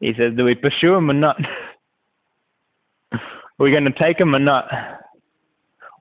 He 0.00 0.12
says, 0.12 0.34
Do 0.36 0.44
we 0.44 0.54
pursue 0.54 0.92
him 0.92 1.10
or 1.10 1.14
not? 1.14 1.38
We're 3.10 3.20
we 3.58 3.70
going 3.70 3.90
to 3.90 3.98
take 3.98 4.20
him 4.20 4.34
or 4.34 4.38
not? 4.38 4.66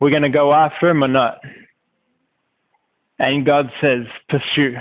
We're 0.02 0.10
going 0.10 0.24
to 0.24 0.30
go 0.30 0.54
after 0.54 0.90
him 0.90 1.06
or 1.06 1.08
not? 1.08 1.40
And 3.18 3.46
God 3.46 3.72
says, 3.80 4.04
Pursue. 4.28 4.76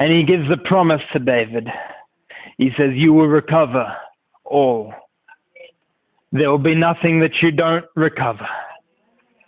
And 0.00 0.10
he 0.10 0.24
gives 0.24 0.50
a 0.50 0.56
promise 0.56 1.02
to 1.12 1.18
David. 1.18 1.68
He 2.56 2.70
says, 2.76 2.90
You 2.94 3.12
will 3.12 3.28
recover 3.28 3.94
all. 4.44 4.92
There 6.32 6.50
will 6.50 6.58
be 6.58 6.74
nothing 6.74 7.20
that 7.20 7.42
you 7.42 7.50
don't 7.50 7.84
recover. 7.94 8.48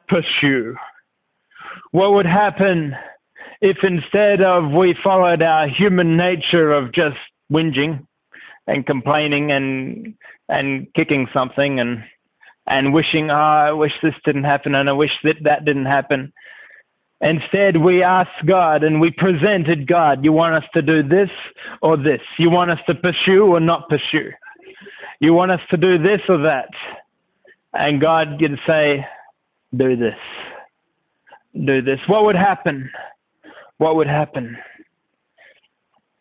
Pursue. 0.08 0.76
What 1.92 2.12
would 2.12 2.26
happen 2.26 2.94
if 3.62 3.78
instead 3.82 4.42
of 4.42 4.72
we 4.72 4.94
followed 5.02 5.40
our 5.40 5.68
human 5.68 6.16
nature 6.16 6.72
of 6.72 6.92
just 6.92 7.16
whinging 7.50 8.06
and 8.66 8.86
complaining 8.86 9.52
and 9.52 10.14
and 10.48 10.92
kicking 10.94 11.28
something 11.32 11.80
and 11.80 12.04
and 12.66 12.92
wishing, 12.92 13.30
oh, 13.30 13.34
I 13.34 13.72
wish 13.72 13.92
this 14.02 14.14
didn't 14.24 14.44
happen 14.44 14.74
and 14.74 14.88
I 14.88 14.92
wish 14.92 15.12
that 15.24 15.36
that 15.44 15.64
didn't 15.64 15.86
happen. 15.86 16.32
Instead, 17.22 17.76
we 17.76 18.02
asked 18.02 18.46
God 18.46 18.82
and 18.82 19.00
we 19.00 19.10
presented 19.10 19.86
God, 19.86 20.24
you 20.24 20.32
want 20.32 20.54
us 20.54 20.68
to 20.74 20.82
do 20.82 21.02
this 21.02 21.30
or 21.80 21.96
this? 21.96 22.20
You 22.38 22.50
want 22.50 22.70
us 22.70 22.80
to 22.88 22.94
pursue 22.94 23.46
or 23.46 23.60
not 23.60 23.88
pursue? 23.88 24.30
You 25.20 25.32
want 25.32 25.52
us 25.52 25.60
to 25.70 25.76
do 25.76 25.98
this 25.98 26.20
or 26.28 26.38
that? 26.38 26.68
And 27.74 28.00
God 28.00 28.38
could 28.40 28.58
say, 28.66 29.06
do 29.76 29.96
this. 29.96 30.18
Do 31.64 31.80
this. 31.80 32.00
What 32.08 32.24
would 32.24 32.36
happen? 32.36 32.90
what 33.82 33.96
would 33.96 34.06
happen? 34.06 34.56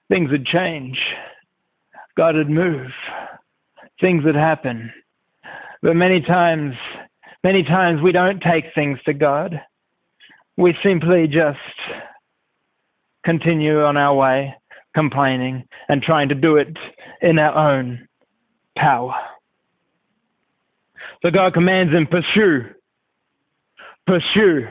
Things 0.10 0.32
would 0.32 0.48
change. 0.48 0.98
God 2.18 2.36
would 2.36 2.50
move. 2.50 2.88
Things 4.00 4.24
would 4.26 4.36
happen. 4.36 4.92
But 5.84 5.96
many 5.96 6.22
times, 6.22 6.74
many 7.44 7.62
times 7.62 8.02
we 8.02 8.12
don't 8.12 8.42
take 8.42 8.66
things 8.74 8.98
to 9.06 9.14
God. 9.14 9.62
We 10.62 10.78
simply 10.84 11.28
just 11.28 11.58
continue 13.26 13.82
on 13.82 13.98
our 13.98 14.14
way, 14.14 14.54
complaining 14.94 15.68
and 15.90 16.04
trying 16.04 16.30
to 16.30 16.36
do 16.36 16.58
it 16.58 16.78
in 17.24 17.40
our 17.40 17.72
own 17.74 18.08
power. 18.78 19.16
So 21.24 21.32
God 21.32 21.56
commands 21.56 21.92
him, 21.92 22.06
pursue, 22.06 22.66
pursue. 24.06 24.68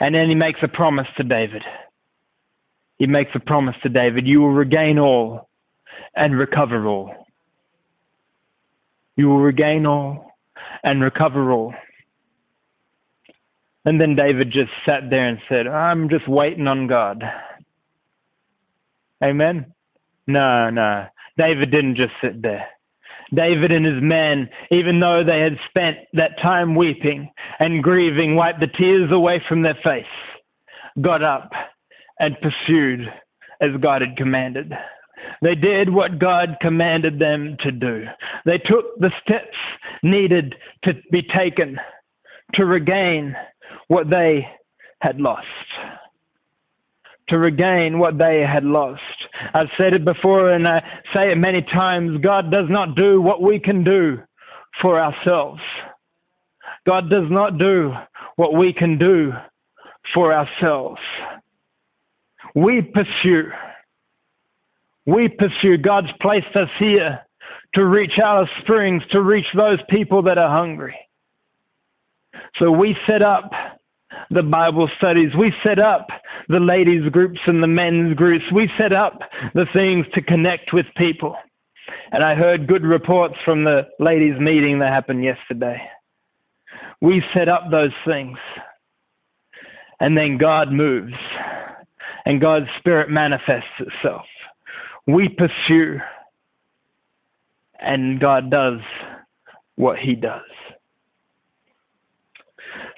And 0.00 0.16
then 0.16 0.28
he 0.28 0.34
makes 0.34 0.58
a 0.64 0.68
promise 0.68 1.06
to 1.16 1.22
David. 1.22 1.62
He 2.98 3.06
makes 3.06 3.30
a 3.36 3.40
promise 3.40 3.76
to 3.84 3.88
David 3.88 4.26
you 4.26 4.40
will 4.40 4.50
regain 4.50 4.98
all 4.98 5.48
and 6.16 6.36
recover 6.36 6.88
all. 6.88 7.14
You 9.14 9.28
will 9.28 9.40
regain 9.40 9.86
all 9.86 10.32
and 10.82 11.00
recover 11.00 11.52
all. 11.52 11.72
And 13.84 14.00
then 14.00 14.14
David 14.14 14.50
just 14.52 14.70
sat 14.86 15.10
there 15.10 15.26
and 15.26 15.38
said, 15.48 15.66
I'm 15.66 16.08
just 16.08 16.28
waiting 16.28 16.68
on 16.68 16.86
God. 16.86 17.24
Amen? 19.22 19.72
No, 20.26 20.70
no. 20.70 21.06
David 21.36 21.70
didn't 21.70 21.96
just 21.96 22.12
sit 22.20 22.42
there. 22.42 22.66
David 23.34 23.72
and 23.72 23.86
his 23.86 24.02
men, 24.02 24.48
even 24.70 25.00
though 25.00 25.24
they 25.24 25.40
had 25.40 25.58
spent 25.68 25.96
that 26.12 26.38
time 26.40 26.74
weeping 26.74 27.30
and 27.58 27.82
grieving, 27.82 28.36
wiped 28.36 28.60
the 28.60 28.66
tears 28.66 29.10
away 29.10 29.42
from 29.48 29.62
their 29.62 29.78
face, 29.82 30.04
got 31.00 31.22
up 31.22 31.50
and 32.18 32.36
pursued 32.40 33.10
as 33.60 33.70
God 33.80 34.02
had 34.02 34.16
commanded. 34.16 34.72
They 35.40 35.54
did 35.54 35.88
what 35.88 36.18
God 36.18 36.56
commanded 36.60 37.18
them 37.18 37.56
to 37.60 37.72
do. 37.72 38.04
They 38.44 38.58
took 38.58 38.98
the 38.98 39.12
steps 39.24 39.56
needed 40.02 40.54
to 40.84 40.94
be 41.10 41.22
taken 41.22 41.78
to 42.54 42.64
regain 42.66 43.34
what 43.92 44.08
they 44.08 44.48
had 45.00 45.20
lost 45.20 45.46
to 47.28 47.36
regain 47.36 47.98
what 47.98 48.16
they 48.16 48.40
had 48.40 48.64
lost. 48.64 49.02
I've 49.52 49.68
said 49.76 49.92
it 49.92 50.02
before 50.02 50.52
and 50.52 50.66
I 50.66 50.80
say 51.14 51.30
it 51.30 51.36
many 51.36 51.60
times 51.60 52.18
God 52.22 52.50
does 52.50 52.66
not 52.70 52.96
do 52.96 53.20
what 53.20 53.42
we 53.42 53.58
can 53.58 53.84
do 53.84 54.18
for 54.80 54.98
ourselves. 54.98 55.60
God 56.86 57.10
does 57.10 57.30
not 57.30 57.58
do 57.58 57.92
what 58.36 58.54
we 58.54 58.72
can 58.72 58.98
do 58.98 59.32
for 60.14 60.32
ourselves. 60.32 61.00
We 62.54 62.80
pursue. 62.80 63.50
We 65.04 65.28
pursue. 65.28 65.76
God's 65.76 66.12
placed 66.22 66.56
us 66.56 66.70
here 66.78 67.20
to 67.74 67.84
reach 67.84 68.18
our 68.24 68.48
Springs, 68.62 69.02
to 69.10 69.20
reach 69.20 69.46
those 69.54 69.78
people 69.90 70.22
that 70.22 70.38
are 70.38 70.50
hungry. 70.50 70.96
So 72.58 72.70
we 72.70 72.96
set 73.06 73.22
up 73.22 73.50
the 74.30 74.42
Bible 74.42 74.88
studies. 74.96 75.30
We 75.38 75.52
set 75.62 75.78
up 75.78 76.08
the 76.48 76.60
ladies' 76.60 77.08
groups 77.10 77.40
and 77.46 77.62
the 77.62 77.66
men's 77.66 78.14
groups. 78.14 78.44
We 78.52 78.70
set 78.78 78.92
up 78.92 79.20
the 79.54 79.66
things 79.72 80.06
to 80.14 80.22
connect 80.22 80.72
with 80.72 80.86
people. 80.96 81.36
And 82.12 82.22
I 82.22 82.34
heard 82.34 82.66
good 82.66 82.84
reports 82.84 83.34
from 83.44 83.64
the 83.64 83.88
ladies' 83.98 84.38
meeting 84.38 84.78
that 84.78 84.92
happened 84.92 85.24
yesterday. 85.24 85.80
We 87.00 87.22
set 87.34 87.48
up 87.48 87.70
those 87.70 87.92
things. 88.06 88.38
And 90.00 90.16
then 90.16 90.36
God 90.36 90.72
moves, 90.72 91.14
and 92.26 92.40
God's 92.40 92.66
Spirit 92.78 93.08
manifests 93.08 93.68
itself. 93.78 94.26
We 95.06 95.28
pursue, 95.28 96.00
and 97.78 98.18
God 98.18 98.50
does 98.50 98.80
what 99.76 99.98
He 99.98 100.14
does. 100.14 100.42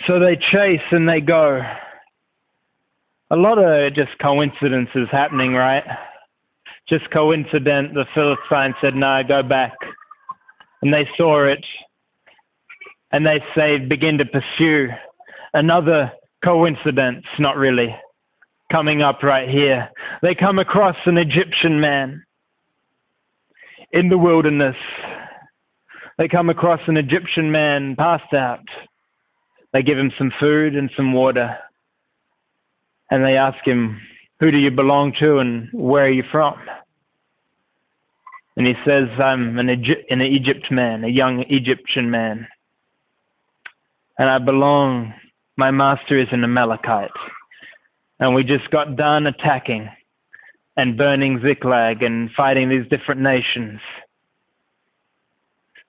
So 0.07 0.19
they 0.19 0.37
chase 0.37 0.83
and 0.91 1.09
they 1.09 1.21
go. 1.21 1.63
a 3.31 3.37
lot 3.37 3.59
of 3.59 3.95
just 3.95 4.19
coincidences 4.21 5.09
happening, 5.11 5.55
right? 5.55 5.85
Just 6.89 7.11
coincident. 7.11 7.95
The 7.95 8.05
Philistines 8.15 8.75
said, 8.81 8.95
"No, 8.95 9.23
go 9.27 9.43
back," 9.43 9.73
and 10.83 10.93
they 10.93 11.09
saw 11.17 11.45
it, 11.45 11.65
and 13.13 13.25
they 13.25 13.43
say, 13.55 13.79
begin 13.79 14.19
to 14.19 14.25
pursue. 14.25 14.89
Another 15.55 16.13
coincidence, 16.45 17.25
not 17.39 17.57
really, 17.57 17.95
coming 18.71 19.03
up 19.03 19.23
right 19.23 19.49
here. 19.49 19.89
They 20.21 20.35
come 20.35 20.59
across 20.59 20.97
an 21.07 21.17
Egyptian 21.17 21.81
man 21.81 22.25
in 23.93 24.09
the 24.09 24.19
wilderness. 24.19 24.77
They 26.19 26.29
come 26.29 26.51
across 26.51 26.81
an 26.87 26.97
Egyptian 26.97 27.51
man 27.51 27.97
passed 27.97 28.35
out. 28.35 28.69
They 29.75 29.83
give 29.83 29.99
him 29.99 30.13
some 30.17 30.33
food 30.39 30.77
and 30.77 30.89
some 30.97 31.13
water. 31.13 31.59
And 33.11 33.25
they 33.25 33.37
ask 33.37 33.59
him, 33.67 34.01
Who 34.39 34.53
do 34.53 34.57
you 34.57 34.71
belong 34.71 35.13
to 35.19 35.39
and 35.39 35.69
where 35.73 36.05
are 36.05 36.11
you 36.11 36.23
from? 36.31 36.55
And 38.57 38.69
he 38.69 38.75
says, 38.87 39.09
I'm 39.19 39.59
an, 39.59 39.69
Egy- 39.69 40.07
an 40.11 40.23
Egypt 40.23 40.71
man, 40.71 41.03
a 41.03 41.09
young 41.09 41.45
Egyptian 41.49 42.09
man. 42.09 42.47
And 44.17 44.31
I 44.31 44.39
belong, 44.39 45.13
my 45.57 45.73
master 45.73 46.21
is 46.21 46.29
an 46.31 46.45
Amalekite. 46.45 47.11
And 48.21 48.33
we 48.33 48.45
just 48.45 48.71
got 48.71 48.95
done 48.95 49.27
attacking 49.27 49.91
and 50.77 50.97
burning 50.97 51.41
Ziklag 51.45 52.05
and 52.05 52.31
fighting 52.37 52.69
these 52.69 52.89
different 52.89 53.21
nations. 53.21 53.81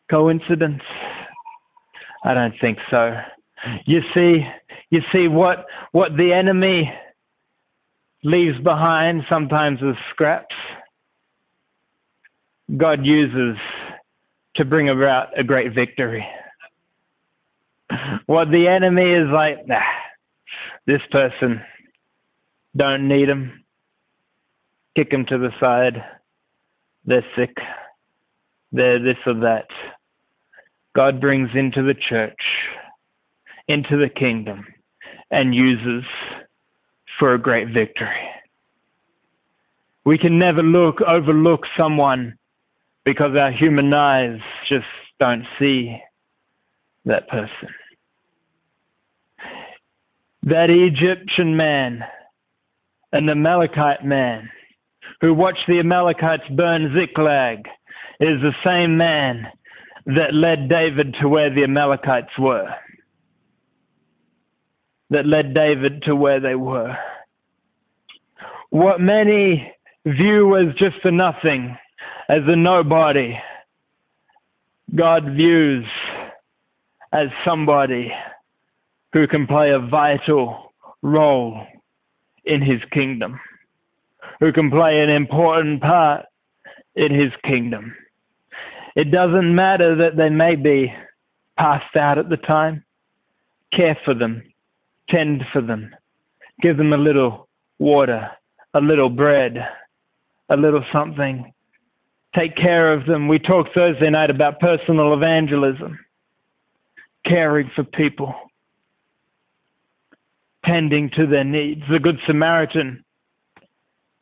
Coincidence? 0.10 0.82
I 2.24 2.34
don't 2.34 2.56
think 2.60 2.80
so. 2.90 3.16
You 3.86 4.02
see, 4.14 4.46
you 4.90 5.02
see 5.12 5.28
what 5.28 5.66
what 5.92 6.16
the 6.18 6.34
enemy 6.34 6.92
leaves 8.24 8.60
behind 8.60 9.24
sometimes 9.30 9.80
as 9.82 9.96
scraps. 10.12 10.56
God 12.78 13.06
uses 13.06 13.58
to 14.56 14.66
bring 14.66 14.90
about 14.90 15.38
a 15.38 15.44
great 15.44 15.74
victory. 15.74 16.26
What 18.26 18.50
the 18.50 18.68
enemy 18.68 19.12
is 19.12 19.28
like, 19.32 19.68
nah, 19.68 19.80
this 20.88 21.02
person 21.12 21.62
don't 22.76 23.08
need 23.08 23.30
him. 23.30 23.64
Kick 24.96 25.12
him 25.12 25.26
to 25.28 25.38
the 25.38 25.52
side. 25.60 26.04
They're 27.06 27.26
sick. 27.38 27.56
They're 28.72 29.00
this 29.00 29.18
or 29.26 29.36
that. 29.36 29.68
God 30.96 31.22
brings 31.22 31.50
into 31.54 31.84
the 31.84 31.94
church, 31.94 32.40
into 33.68 33.98
the 33.98 34.10
kingdom, 34.10 34.66
and 35.32 35.56
uses 35.56 36.04
for 37.20 37.34
a 37.34 37.40
great 37.40 37.70
victory. 37.70 38.30
We 40.06 40.18
can 40.18 40.38
never 40.38 40.62
look 40.62 41.02
overlook 41.02 41.66
someone 41.78 42.38
because 43.06 43.36
our 43.36 43.52
human 43.52 43.94
eyes 43.94 44.40
just 44.70 44.86
don't 45.20 45.46
see 45.58 46.00
that 47.06 47.28
person. 47.28 47.70
That 50.44 50.70
Egyptian 50.70 51.56
man, 51.58 52.04
an 53.14 53.30
Amalekite 53.30 54.06
man, 54.06 54.50
who 55.22 55.34
watched 55.34 55.66
the 55.68 55.80
Amalekites 55.80 56.44
burn 56.52 56.94
Ziklag, 56.96 57.66
is 58.20 58.42
the 58.42 58.54
same 58.64 58.98
man 58.98 59.48
that 60.06 60.34
led 60.34 60.70
David 60.70 61.16
to 61.20 61.28
where 61.28 61.50
the 61.50 61.64
Amalekites 61.64 62.38
were. 62.38 62.70
That 65.12 65.28
led 65.28 65.54
David 65.54 66.02
to 66.04 66.16
where 66.16 66.40
they 66.40 66.56
were. 66.56 66.98
What 68.72 69.00
many 69.00 69.72
view 70.06 70.58
as 70.58 70.74
just 70.76 70.98
a 71.04 71.12
nothing, 71.12 71.78
as 72.28 72.42
a 72.48 72.56
nobody, 72.56 73.38
God 74.94 75.36
views 75.36 75.86
as 77.14 77.28
somebody 77.44 78.12
who 79.14 79.28
can 79.28 79.48
play 79.48 79.72
a 79.72 79.80
vital 79.80 80.74
role 81.02 81.66
in 82.44 82.62
his 82.62 82.82
kingdom, 82.92 83.40
who 84.40 84.52
can 84.52 84.70
play 84.70 85.02
an 85.02 85.10
important 85.10 85.82
part 85.82 86.26
in 86.96 87.14
his 87.14 87.32
kingdom. 87.44 87.96
It 88.96 89.12
doesn't 89.12 89.56
matter 89.56 89.96
that 89.96 90.18
they 90.18 90.30
may 90.30 90.56
be 90.56 90.94
passed 91.58 91.96
out 91.96 92.18
at 92.18 92.30
the 92.30 92.38
time. 92.38 92.84
Care 93.74 93.98
for 94.06 94.14
them, 94.14 94.44
tend 95.10 95.44
for 95.52 95.62
them, 95.62 95.96
give 96.62 96.78
them 96.78 96.94
a 96.94 96.98
little 96.98 97.48
water, 97.80 98.30
a 98.74 98.82
little 98.82 99.10
bread, 99.10 99.58
a 100.50 100.58
little 100.58 100.84
something. 100.92 101.52
Take 102.36 102.56
care 102.56 102.94
of 102.94 103.06
them. 103.06 103.28
We 103.28 103.40
talked 103.40 103.74
Thursday 103.74 104.10
night 104.10 104.30
about 104.30 104.60
personal 104.60 105.14
evangelism, 105.14 105.98
caring 107.26 107.72
for 107.76 107.84
people, 107.84 108.36
tending 110.66 111.10
to 111.12 111.26
their 111.26 111.44
needs. 111.46 111.82
The 111.90 112.00
Good 112.00 112.20
Samaritan, 112.26 113.04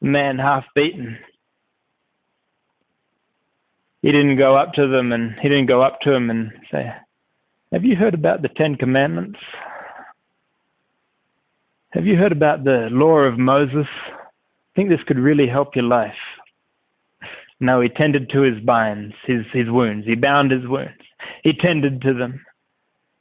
man 0.01 0.37
half 0.37 0.65
beaten, 0.75 1.17
he 4.03 4.11
didn't 4.11 4.37
go 4.37 4.55
up 4.55 4.73
to 4.73 4.87
them 4.87 5.13
and 5.13 5.33
he 5.39 5.47
didn't 5.47 5.67
go 5.67 5.81
up 5.81 6.01
to 6.01 6.13
him 6.13 6.29
and 6.29 6.51
say, 6.69 6.93
Have 7.71 7.85
you 7.85 7.95
heard 7.95 8.13
about 8.13 8.41
the 8.41 8.49
Ten 8.49 8.75
Commandments? 8.75 9.39
Have 11.93 12.07
you 12.07 12.17
heard 12.17 12.31
about 12.31 12.63
the 12.63 12.87
law 12.89 13.19
of 13.19 13.37
Moses? 13.37 13.85
I 14.09 14.75
think 14.75 14.89
this 14.89 15.03
could 15.05 15.19
really 15.19 15.47
help 15.47 15.75
your 15.75 15.85
life. 15.85 16.15
No, 17.59 17.81
he 17.81 17.89
tended 17.89 18.31
to 18.31 18.41
his 18.41 18.59
binds, 18.61 19.13
his, 19.27 19.45
his 19.53 19.69
wounds. 19.69 20.07
He 20.07 20.15
bound 20.15 20.49
his 20.49 20.67
wounds. 20.67 21.03
He 21.43 21.53
tended 21.53 22.01
to 22.01 22.15
them. 22.15 22.43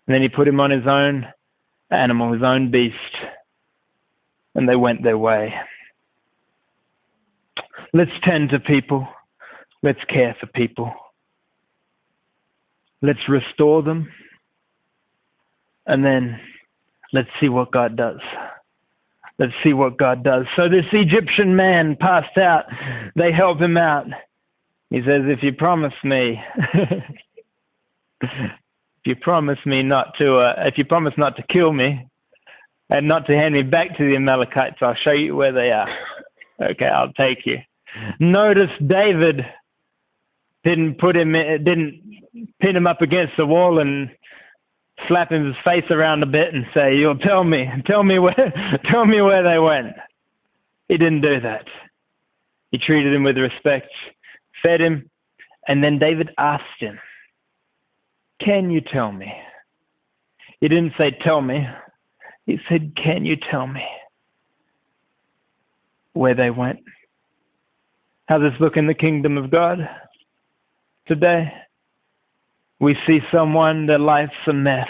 And 0.06 0.14
then 0.14 0.22
he 0.22 0.30
put 0.30 0.48
him 0.48 0.58
on 0.58 0.70
his 0.70 0.86
own 0.86 1.26
animal, 1.90 2.32
his 2.32 2.42
own 2.42 2.70
beast. 2.70 2.96
And 4.54 4.66
they 4.66 4.76
went 4.76 5.02
their 5.02 5.18
way. 5.18 5.52
Let's 7.92 8.10
tend 8.24 8.48
to 8.50 8.58
people. 8.58 9.06
Let's 9.82 10.02
care 10.08 10.34
for 10.40 10.46
people. 10.46 10.90
Let's 13.02 13.28
restore 13.28 13.82
them. 13.82 14.08
And 15.86 16.02
then 16.02 16.40
let's 17.12 17.28
see 17.38 17.50
what 17.50 17.70
God 17.70 17.96
does. 17.98 18.20
Let's 19.42 19.54
see 19.64 19.72
what 19.72 19.96
God 19.96 20.22
does. 20.22 20.46
So 20.54 20.68
this 20.68 20.84
Egyptian 20.92 21.56
man 21.56 21.96
passed 21.98 22.38
out. 22.38 22.62
They 23.16 23.32
help 23.32 23.60
him 23.60 23.76
out. 23.76 24.06
He 24.90 25.00
says, 25.00 25.22
if 25.24 25.42
you 25.42 25.52
promise 25.52 25.94
me, 26.04 26.40
if 28.20 28.30
you 29.04 29.16
promise 29.16 29.58
me 29.66 29.82
not 29.82 30.14
to, 30.18 30.36
uh, 30.36 30.54
if 30.58 30.78
you 30.78 30.84
promise 30.84 31.14
not 31.18 31.34
to 31.38 31.42
kill 31.50 31.72
me 31.72 32.06
and 32.88 33.08
not 33.08 33.26
to 33.26 33.32
hand 33.32 33.54
me 33.54 33.62
back 33.62 33.96
to 33.96 34.08
the 34.08 34.14
Amalekites, 34.14 34.76
I'll 34.80 34.94
show 34.94 35.10
you 35.10 35.34
where 35.34 35.50
they 35.50 35.72
are. 35.72 35.88
Okay, 36.62 36.86
I'll 36.86 37.12
take 37.14 37.44
you. 37.44 37.58
Notice 38.20 38.70
David 38.86 39.44
didn't 40.62 41.00
put 41.00 41.16
him 41.16 41.32
didn't 41.32 42.00
pin 42.60 42.76
him 42.76 42.86
up 42.86 43.02
against 43.02 43.32
the 43.36 43.44
wall 43.44 43.80
and 43.80 44.08
slap 45.08 45.30
his 45.30 45.54
face 45.64 45.84
around 45.90 46.22
a 46.22 46.26
bit 46.26 46.54
and 46.54 46.66
say, 46.74 46.96
"You'll 46.96 47.18
tell 47.18 47.44
me, 47.44 47.68
tell 47.86 48.02
me 48.02 48.18
where, 48.18 48.80
tell 48.90 49.06
me 49.06 49.20
where 49.20 49.42
they 49.42 49.58
went." 49.58 49.94
He 50.88 50.96
didn't 50.96 51.22
do 51.22 51.40
that. 51.40 51.66
He 52.70 52.78
treated 52.78 53.14
him 53.14 53.22
with 53.22 53.38
respect, 53.38 53.88
fed 54.62 54.80
him, 54.80 55.10
and 55.68 55.82
then 55.82 55.98
David 55.98 56.30
asked 56.38 56.80
him, 56.80 56.98
"Can 58.40 58.70
you 58.70 58.80
tell 58.80 59.12
me?" 59.12 59.32
He 60.60 60.68
didn't 60.68 60.94
say, 60.96 61.10
"Tell 61.22 61.40
me." 61.40 61.66
He 62.46 62.58
said, 62.68 62.94
"Can 62.96 63.24
you 63.24 63.36
tell 63.36 63.66
me 63.66 63.84
where 66.12 66.34
they 66.34 66.50
went?" 66.50 66.80
How 68.28 68.38
this 68.38 68.58
look 68.60 68.76
in 68.76 68.86
the 68.86 68.94
kingdom 68.94 69.36
of 69.36 69.50
God? 69.50 69.88
today. 71.06 71.52
We 72.82 72.96
see 73.06 73.20
someone 73.30 73.86
that 73.86 74.00
life's 74.00 74.32
a 74.48 74.52
mess. 74.52 74.88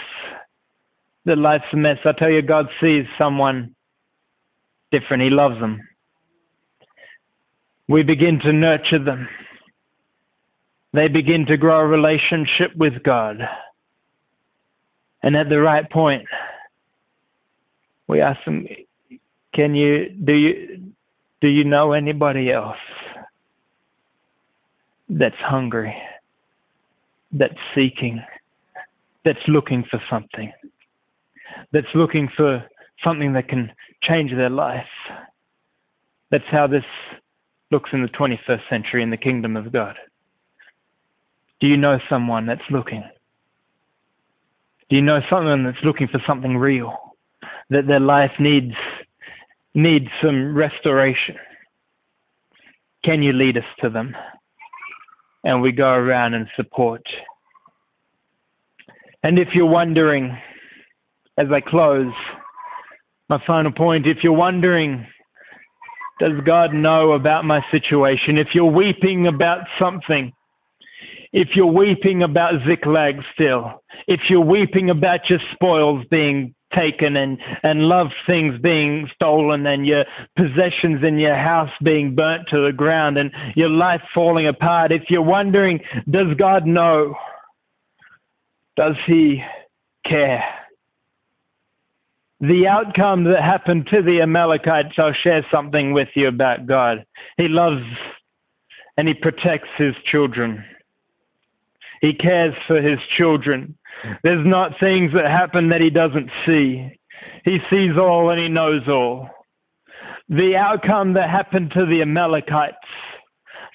That 1.25 1.37
life's 1.37 1.71
a 1.73 1.77
mess. 1.77 1.99
I 2.03 2.13
tell 2.13 2.31
you, 2.31 2.41
God 2.41 2.67
sees 2.81 3.05
someone 3.19 3.75
different. 4.91 5.21
He 5.21 5.29
loves 5.29 5.59
them. 5.59 5.79
We 7.87 8.01
begin 8.01 8.39
to 8.39 8.51
nurture 8.51 8.97
them. 8.97 9.29
They 10.93 11.07
begin 11.07 11.45
to 11.45 11.55
grow 11.55 11.81
a 11.81 11.85
relationship 11.85 12.75
with 12.75 13.03
God. 13.03 13.47
And 15.21 15.35
at 15.35 15.49
the 15.49 15.59
right 15.61 15.87
point, 15.87 16.25
we 18.07 18.21
ask 18.21 18.43
them, 18.43 18.65
can 19.53 19.75
you 19.75 20.09
do 20.09 20.33
you 20.33 20.93
do 21.41 21.47
you 21.47 21.63
know 21.63 21.93
anybody 21.93 22.51
else 22.51 22.75
that's 25.09 25.35
hungry, 25.37 25.95
that's 27.33 27.53
seeking, 27.75 28.21
that's 29.25 29.39
looking 29.47 29.83
for 29.89 30.01
something, 30.09 30.51
that's 31.71 31.87
looking 31.95 32.29
for 32.35 32.63
something 33.03 33.33
that 33.33 33.49
can 33.49 33.71
change 34.01 34.31
their 34.31 34.49
life. 34.49 34.85
That's 36.31 36.43
how 36.49 36.67
this 36.67 36.85
looks 37.71 37.89
in 37.93 38.01
the 38.01 38.09
21st 38.09 38.61
century 38.69 39.03
in 39.03 39.09
the 39.09 39.17
kingdom 39.17 39.57
of 39.57 39.71
God. 39.71 39.95
Do 41.59 41.67
you 41.67 41.77
know 41.77 41.99
someone 42.09 42.45
that's 42.45 42.61
looking? 42.69 43.03
Do 44.89 44.95
you 44.95 45.01
know 45.01 45.21
someone 45.29 45.63
that's 45.63 45.83
looking 45.83 46.07
for 46.07 46.21
something 46.27 46.57
real? 46.57 47.15
That 47.69 47.87
their 47.87 47.99
life 47.99 48.31
needs 48.39 48.75
needs 49.73 50.07
some 50.21 50.55
restoration? 50.55 51.35
Can 53.03 53.23
you 53.23 53.33
lead 53.33 53.57
us 53.57 53.63
to 53.81 53.89
them? 53.89 54.15
And 55.43 55.61
we 55.61 55.71
go 55.71 55.89
around 55.89 56.33
and 56.33 56.47
support. 56.55 57.01
And 59.23 59.39
if 59.39 59.49
you're 59.53 59.65
wondering, 59.65 60.37
as 61.37 61.47
I 61.51 61.61
close, 61.61 62.13
my 63.29 63.41
final 63.45 63.71
point, 63.71 64.05
if 64.05 64.17
you're 64.23 64.33
wondering, 64.33 65.05
does 66.19 66.33
God 66.45 66.73
know 66.73 67.13
about 67.13 67.45
my 67.45 67.61
situation? 67.71 68.37
If 68.37 68.49
you're 68.53 68.65
weeping 68.65 69.27
about 69.27 69.61
something, 69.79 70.31
if 71.31 71.49
you're 71.55 71.65
weeping 71.65 72.23
about 72.23 72.53
Ziklag 72.67 73.15
still, 73.33 73.81
if 74.07 74.21
you're 74.29 74.45
weeping 74.45 74.89
about 74.89 75.29
your 75.29 75.39
spoils 75.53 76.05
being 76.11 76.53
taken 76.75 77.15
and, 77.15 77.37
and 77.63 77.83
love 77.83 78.07
things 78.25 78.59
being 78.61 79.09
stolen 79.15 79.65
and 79.65 79.85
your 79.85 80.05
possessions 80.35 81.03
in 81.03 81.17
your 81.17 81.35
house 81.35 81.69
being 81.83 82.15
burnt 82.15 82.47
to 82.49 82.65
the 82.65 82.73
ground 82.73 83.17
and 83.17 83.31
your 83.55 83.69
life 83.69 84.01
falling 84.13 84.47
apart, 84.47 84.91
if 84.91 85.03
you're 85.09 85.21
wondering, 85.21 85.79
does 86.09 86.35
God 86.37 86.65
know? 86.65 87.15
Does 88.75 88.95
He 89.05 89.43
care? 90.05 90.43
The 92.39 92.67
outcome 92.67 93.23
that 93.25 93.41
happened 93.41 93.87
to 93.91 94.01
the 94.01 94.21
Amalekites, 94.21 94.95
I'll 94.97 95.13
share 95.13 95.45
something 95.51 95.93
with 95.93 96.09
you 96.15 96.27
about 96.27 96.65
God. 96.65 97.05
He 97.37 97.47
loves 97.47 97.83
and 98.97 99.07
He 99.07 99.13
protects 99.13 99.69
His 99.77 99.93
children. 100.11 100.63
He 102.03 102.13
cares 102.13 102.53
for 102.67 102.81
his 102.81 102.99
children. 103.17 103.77
There's 104.23 104.45
not 104.45 104.79
things 104.79 105.11
that 105.13 105.25
happen 105.25 105.69
that 105.69 105.81
he 105.81 105.89
doesn't 105.89 106.29
see. 106.45 106.97
He 107.45 107.59
sees 107.69 107.97
all 107.97 108.29
and 108.29 108.39
he 108.39 108.47
knows 108.47 108.87
all. 108.87 109.29
The 110.29 110.55
outcome 110.55 111.13
that 111.13 111.29
happened 111.29 111.71
to 111.71 111.85
the 111.85 112.01
Amalekites, 112.01 112.75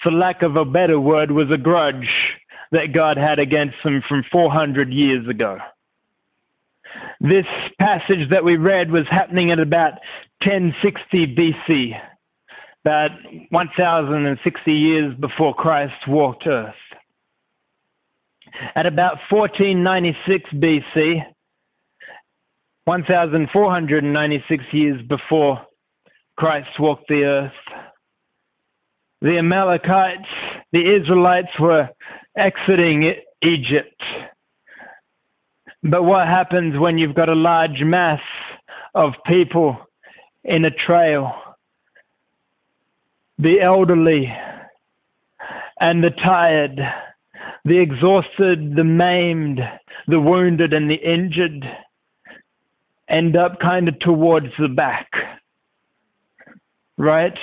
for 0.03 0.11
lack 0.11 0.43
of 0.43 0.57
a 0.57 0.65
better 0.65 0.99
word, 0.99 1.31
was 1.31 1.51
a 1.51 1.59
grudge 1.59 2.09
that 2.73 2.93
God 2.93 3.17
had 3.17 3.39
against 3.39 3.77
them 3.85 4.03
from 4.09 4.25
400 4.31 4.93
years 4.93 5.29
ago. 5.29 5.59
This 7.21 7.47
passage 7.79 8.31
that 8.31 8.45
we 8.45 8.57
read 8.57 8.91
was 8.91 9.05
happening 9.11 9.51
at 9.51 9.59
about 9.59 9.93
1060 10.45 11.35
BC, 11.35 12.01
about 12.85 13.11
1060 13.51 14.73
years 14.73 15.15
before 15.19 15.55
Christ 15.55 16.07
walked 16.07 16.47
earth. 16.47 16.75
At 18.75 18.87
about 18.87 19.19
1496 19.31 20.51
BC, 20.55 21.25
1496 22.85 24.65
years 24.73 25.03
before 25.09 25.61
Christ 26.37 26.69
walked 26.79 27.09
the 27.09 27.25
earth, 27.25 27.53
the 29.21 29.37
Amalekites, 29.39 30.29
the 30.73 30.97
Israelites 30.97 31.51
were 31.59 31.89
exiting 32.37 33.15
Egypt. 33.43 34.03
But 35.83 36.05
what 36.05 36.27
happens 36.27 36.79
when 36.79 36.99
you've 36.99 37.15
got 37.15 37.29
a 37.29 37.35
large 37.35 37.83
mass 37.83 38.21
of 38.95 39.13
people 39.27 39.77
in 40.45 40.65
a 40.65 40.71
trail? 40.71 41.33
The 43.39 43.61
elderly 43.61 44.33
and 45.81 46.03
the 46.03 46.11
tired 46.11 46.81
the 47.69 47.79
exhausted, 47.79 48.75
the 48.75 48.85
maimed, 48.85 49.61
the 50.07 50.21
wounded, 50.21 50.73
and 50.73 50.91
the 50.91 50.95
injured 50.97 51.65
end 53.09 53.37
up 53.37 53.59
kind 53.61 53.89
of 53.89 53.99
towards 54.01 54.49
the 54.59 54.69
back, 54.69 55.09
right? 56.97 57.39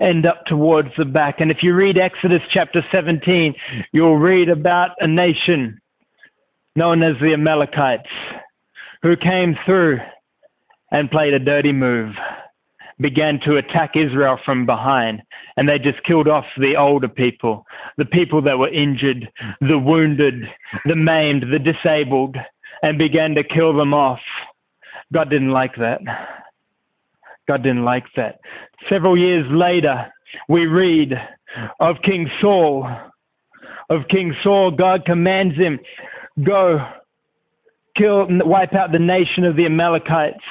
End 0.00 0.26
up 0.26 0.44
towards 0.46 0.90
the 0.96 1.04
back. 1.04 1.40
And 1.40 1.50
if 1.50 1.58
you 1.62 1.74
read 1.74 1.98
Exodus 1.98 2.42
chapter 2.52 2.84
17, 2.92 3.54
you'll 3.92 4.16
read 4.16 4.48
about 4.48 4.90
a 5.00 5.06
nation 5.06 5.80
known 6.76 7.02
as 7.02 7.16
the 7.20 7.32
Amalekites 7.32 8.08
who 9.02 9.16
came 9.16 9.56
through 9.66 9.98
and 10.90 11.10
played 11.10 11.34
a 11.34 11.38
dirty 11.38 11.72
move 11.72 12.14
began 13.00 13.38
to 13.44 13.56
attack 13.56 13.96
Israel 13.96 14.38
from 14.44 14.66
behind, 14.66 15.22
and 15.56 15.68
they 15.68 15.78
just 15.78 16.02
killed 16.04 16.28
off 16.28 16.44
the 16.58 16.76
older 16.76 17.08
people, 17.08 17.64
the 17.96 18.04
people 18.04 18.42
that 18.42 18.58
were 18.58 18.68
injured, 18.68 19.28
the 19.60 19.78
wounded, 19.78 20.44
the 20.84 20.96
maimed, 20.96 21.44
the 21.52 21.58
disabled, 21.58 22.36
and 22.82 22.98
began 22.98 23.34
to 23.34 23.44
kill 23.44 23.76
them 23.76 23.94
off. 23.94 24.20
God 25.12 25.30
didn't 25.30 25.52
like 25.52 25.76
that. 25.76 26.00
God 27.46 27.62
didn't 27.62 27.84
like 27.84 28.04
that. 28.16 28.40
Several 28.88 29.16
years 29.16 29.46
later, 29.50 30.12
we 30.48 30.66
read 30.66 31.12
of 31.80 31.96
King 32.04 32.30
Saul. 32.40 32.88
Of 33.90 34.02
King 34.10 34.34
Saul, 34.42 34.70
God 34.70 35.06
commands 35.06 35.56
him, 35.56 35.78
go 36.44 36.78
kill, 37.96 38.26
wipe 38.28 38.74
out 38.74 38.92
the 38.92 38.98
nation 38.98 39.44
of 39.44 39.56
the 39.56 39.64
Amalekites 39.64 40.44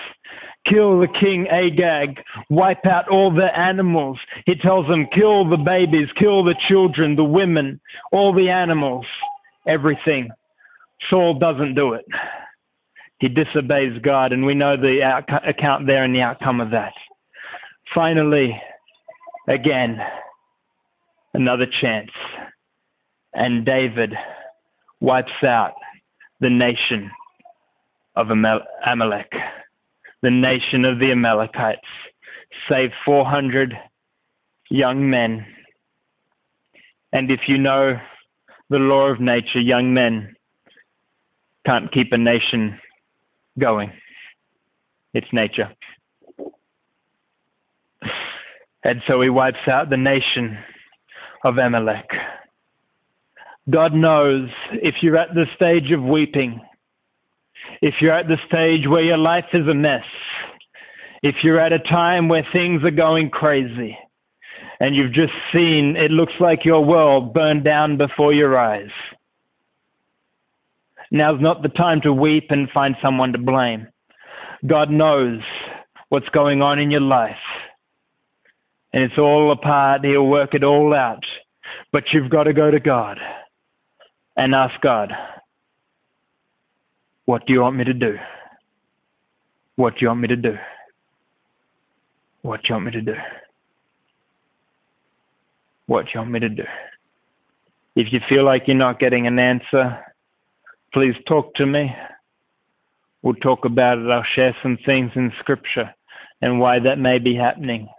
kill 0.70 1.00
the 1.00 1.08
king 1.20 1.48
Agag, 1.50 2.20
wipe 2.50 2.86
out 2.86 3.08
all 3.10 3.34
the 3.34 3.58
animals. 3.58 4.18
He 4.46 4.56
tells 4.56 4.88
them, 4.88 5.08
kill 5.14 5.50
the 5.50 5.58
babies, 5.58 6.08
kill 6.18 6.44
the 6.44 6.56
children, 6.68 7.16
the 7.16 7.24
women, 7.24 7.80
all 8.12 8.34
the 8.34 8.50
animals, 8.50 9.06
everything. 9.68 10.30
Saul 11.10 11.38
doesn't 11.40 11.76
do 11.76 11.94
it. 11.94 12.06
He 13.20 13.28
disobeys 13.28 14.00
God, 14.04 14.32
and 14.32 14.46
we 14.46 14.54
know 14.54 14.78
the 14.78 15.02
out- 15.04 15.48
account 15.48 15.88
there 15.88 16.04
and 16.04 16.14
the 16.14 16.22
outcome 16.22 16.62
of 16.62 16.72
that. 16.72 16.94
Finally, 17.94 18.62
again, 19.48 20.00
another 21.34 21.66
chance. 21.82 22.12
And 23.34 23.66
David 23.66 24.14
wipes 25.00 25.44
out 25.44 25.74
the 26.40 26.50
nation 26.50 27.10
of 28.16 28.30
Amalek 28.30 29.32
the 30.22 30.32
nation 30.32 30.86
of 30.86 31.00
the 31.00 31.12
Amalekites, 31.12 31.82
save 32.70 32.92
400 33.06 33.74
young 34.70 35.10
men. 35.10 35.46
And 37.14 37.32
if 37.32 37.42
you 37.48 37.58
know 37.58 38.00
the 38.70 38.78
law 38.78 39.08
of 39.08 39.20
nature, 39.20 39.60
young 39.60 39.94
men 39.94 40.36
can't 41.66 41.92
keep 41.92 42.12
a 42.12 42.18
nation 42.18 42.80
going. 43.60 43.92
It's 45.14 45.28
nature. 45.32 45.70
And 48.84 49.02
so 49.08 49.22
he 49.22 49.30
wipes 49.30 49.68
out 49.68 49.90
the 49.90 49.98
nation 49.98 50.58
of 51.44 51.58
Amalek. 51.58 52.10
God 53.70 53.94
knows 53.94 54.50
if 54.72 54.96
you're 55.02 55.18
at 55.18 55.34
the 55.34 55.46
stage 55.56 55.92
of 55.92 56.02
weeping, 56.02 56.62
if 57.82 57.96
you're 58.02 58.14
at 58.14 58.28
the 58.28 58.38
stage 58.48 58.88
where 58.88 59.04
your 59.04 59.18
life 59.18 59.46
is 59.54 59.68
a 59.68 59.74
mess, 59.74 60.06
if 61.24 61.36
you're 61.44 61.60
at 61.60 61.74
a 61.74 61.80
time 61.80 62.28
where 62.28 62.46
things 62.52 62.84
are 62.84 62.92
going 62.92 63.30
crazy, 63.30 63.98
and 64.80 64.96
you've 64.96 65.14
just 65.14 65.34
seen 65.52 65.96
it 65.98 66.12
looks 66.12 66.34
like 66.40 66.64
your 66.64 66.86
world 66.86 67.34
burn 67.34 67.64
down 67.64 67.98
before 67.98 68.34
your 68.34 68.58
eyes, 68.58 68.90
now's 71.12 71.42
not 71.42 71.62
the 71.62 71.70
time 71.70 72.02
to 72.02 72.14
weep 72.14 72.48
and 72.50 72.70
find 72.70 72.96
someone 73.02 73.32
to 73.32 73.40
blame. 73.40 73.88
God 74.66 74.90
knows 74.90 75.42
what's 76.10 76.30
going 76.30 76.62
on 76.62 76.80
in 76.80 76.92
your 76.92 77.02
life. 77.02 77.36
And 78.94 79.04
it's 79.04 79.18
all 79.18 79.52
apart. 79.52 80.06
He'll 80.06 80.28
work 80.28 80.54
it 80.54 80.64
all 80.64 80.94
out. 80.94 81.24
But 81.92 82.06
you've 82.14 82.30
got 82.30 82.44
to 82.44 82.54
go 82.54 82.72
to 82.72 82.80
God 82.80 83.20
and 84.36 84.56
ask 84.56 84.80
God, 84.82 85.12
what 87.28 87.46
do 87.46 87.52
you 87.52 87.60
want 87.60 87.76
me 87.76 87.84
to 87.84 87.94
do? 87.94 88.18
What 89.76 89.96
do 89.96 90.00
you 90.00 90.08
want 90.08 90.22
me 90.22 90.30
to 90.30 90.38
do? 90.38 90.58
What 92.42 92.62
do 92.62 92.68
you 92.70 92.76
want 92.76 92.86
me 92.86 92.92
to 92.94 93.02
do? 93.02 93.16
What 95.88 96.06
do 96.06 96.12
you 96.14 96.20
want 96.22 96.32
me 96.32 96.40
to 96.40 96.50
do? 96.50 96.64
If 97.98 98.14
you 98.14 98.22
feel 98.30 98.46
like 98.46 98.64
you're 98.66 98.78
not 98.78 99.02
getting 99.02 99.28
an 99.28 99.40
answer, 99.40 100.00
please 100.94 101.16
talk 101.28 101.54
to 101.56 101.66
me. 101.66 101.94
We'll 103.24 103.36
talk 103.36 103.66
about 103.66 103.98
it. 103.98 104.10
I'll 104.10 104.24
share 104.34 104.56
some 104.64 104.78
things 104.86 105.12
in 105.16 105.34
Scripture 105.40 105.94
and 106.42 106.62
why 106.62 106.80
that 106.80 106.98
may 106.98 107.20
be 107.20 107.36
happening. 107.36 107.90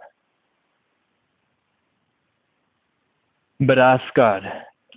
But 3.59 3.77
ask 3.77 4.03
God. 4.15 4.41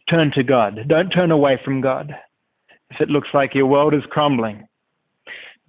Turn 0.08 0.32
to 0.36 0.42
God. 0.42 0.88
Don't 0.88 1.10
turn 1.10 1.32
away 1.32 1.60
from 1.62 1.82
God 1.82 2.14
if 2.92 3.00
it 3.00 3.10
looks 3.10 3.28
like 3.32 3.54
your 3.54 3.66
world 3.66 3.94
is 3.94 4.02
crumbling. 4.10 4.66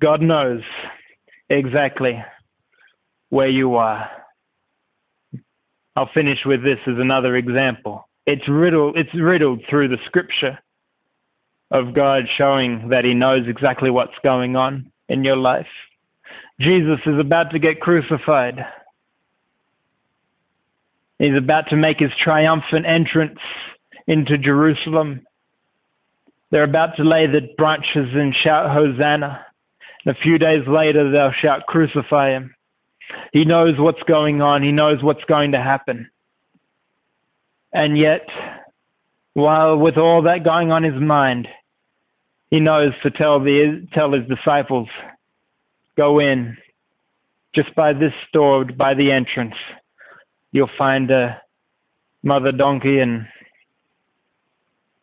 God 0.02 0.22
knows 0.22 0.62
exactly 1.50 2.24
where 3.30 3.50
you 3.50 3.76
are. 3.76 4.10
I'll 5.96 6.10
finish 6.14 6.40
with 6.46 6.64
this 6.64 6.80
as 6.88 6.96
another 6.98 7.36
example. 7.36 8.08
It's 8.26 8.48
riddled, 8.48 8.98
it's 8.98 9.14
riddled 9.14 9.62
through 9.70 9.90
the 9.90 9.98
scripture 10.06 10.58
of 11.72 11.94
God 11.94 12.24
showing 12.38 12.90
that 12.90 13.06
He 13.06 13.14
knows 13.14 13.48
exactly 13.48 13.90
what's 13.90 14.14
going 14.24 14.56
on 14.56 14.92
in 15.10 15.24
your 15.24 15.38
life. 15.38 15.68
Jesus 16.60 17.00
is 17.06 17.20
about 17.20 17.52
to 17.52 17.60
get 17.60 17.82
crucified. 17.82 18.66
He's 21.20 21.38
about 21.38 21.70
to 21.70 21.76
make 21.76 22.00
his 22.00 22.12
triumphant 22.22 22.86
entrance 22.86 23.40
into 24.08 24.38
Jerusalem. 24.38 25.22
They're 26.54 26.64
about 26.64 26.96
to 26.98 27.04
lay 27.04 27.26
the 27.26 27.50
branches 27.58 28.10
and 28.14 28.32
shout 28.44 28.72
Hosanna. 28.72 29.44
And 30.06 30.16
a 30.16 30.20
few 30.20 30.38
days 30.38 30.62
later, 30.68 31.10
they'll 31.12 31.32
shout, 31.32 31.66
Crucify 31.66 32.30
him. 32.30 32.54
He 33.32 33.44
knows 33.44 33.80
what's 33.80 34.04
going 34.04 34.40
on, 34.44 34.62
he 34.62 34.72
knows 34.72 35.02
what's 35.02 35.24
going 35.24 35.54
to 35.54 35.60
happen. 35.60 36.08
And 37.74 37.98
yet, 37.98 38.28
while 39.34 39.78
with 39.78 39.98
all 39.98 40.22
that 40.22 40.44
going 40.44 40.72
on 40.72 40.86
in 40.86 40.94
his 40.94 41.02
mind, 41.02 41.48
he 42.52 42.60
knows 42.60 42.94
to 43.02 43.10
tell 43.10 43.40
the 43.40 43.88
tell 43.92 44.14
his 44.14 44.28
disciples, 44.28 44.90
go 45.98 46.20
in 46.20 46.56
just 47.56 47.74
by 47.74 47.94
this 47.94 48.14
door, 48.32 48.64
by 48.66 48.94
the 48.94 49.12
entrance. 49.12 49.56
You'll 50.52 50.70
find 50.78 51.10
a 51.10 51.42
mother 52.22 52.52
donkey 52.52 53.00
and 53.00 53.26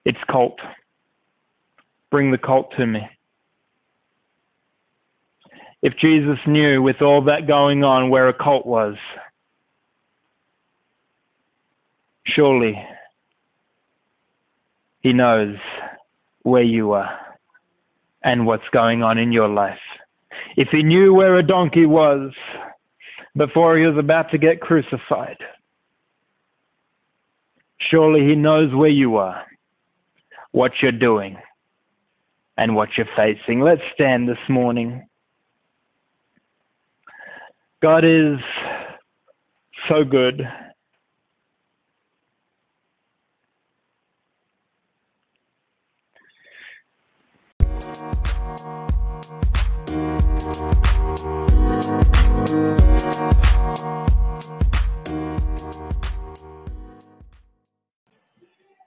its 0.05 0.19
colt. 0.31 0.61
Bring 2.11 2.31
the 2.31 2.39
colt 2.39 2.73
to 2.77 2.87
me. 2.87 3.09
If 5.83 5.97
Jesus 5.97 6.39
knew 6.47 6.83
with 6.83 7.01
all 7.01 7.23
that 7.25 7.47
going 7.47 7.85
on 7.85 8.11
where 8.11 8.29
a 8.29 8.35
colt 8.35 8.67
was, 8.67 8.97
surely 12.27 12.81
he 15.01 15.13
knows 15.13 15.57
where 16.43 16.63
you 16.63 16.93
are 16.93 17.19
and 18.23 18.47
what's 18.47 18.69
going 18.73 19.03
on 19.03 19.17
in 19.19 19.33
your 19.33 19.49
life. 19.49 19.79
If 20.57 20.69
he 20.69 20.83
knew 20.83 21.15
where 21.15 21.39
a 21.39 21.43
donkey 21.43 21.87
was 21.87 22.33
before 23.37 23.79
he 23.79 23.87
was 23.87 23.97
about 23.97 24.31
to 24.33 24.39
get 24.39 24.61
crucified, 24.61 25.39
surely 27.79 28.27
he 28.27 28.35
knows 28.35 28.75
where 28.75 28.91
you 28.91 29.17
are, 29.17 29.45
what 30.53 30.73
you're 30.83 30.93
doing, 30.93 31.39
and 32.61 32.77
what 32.77 32.91
you're 32.95 33.09
facing. 33.17 33.61
Let's 33.61 33.81
stand 33.95 34.29
this 34.29 34.37
morning. 34.47 35.09
God 37.83 38.05
is 38.05 38.39
so 39.89 40.05
good. 40.05 40.47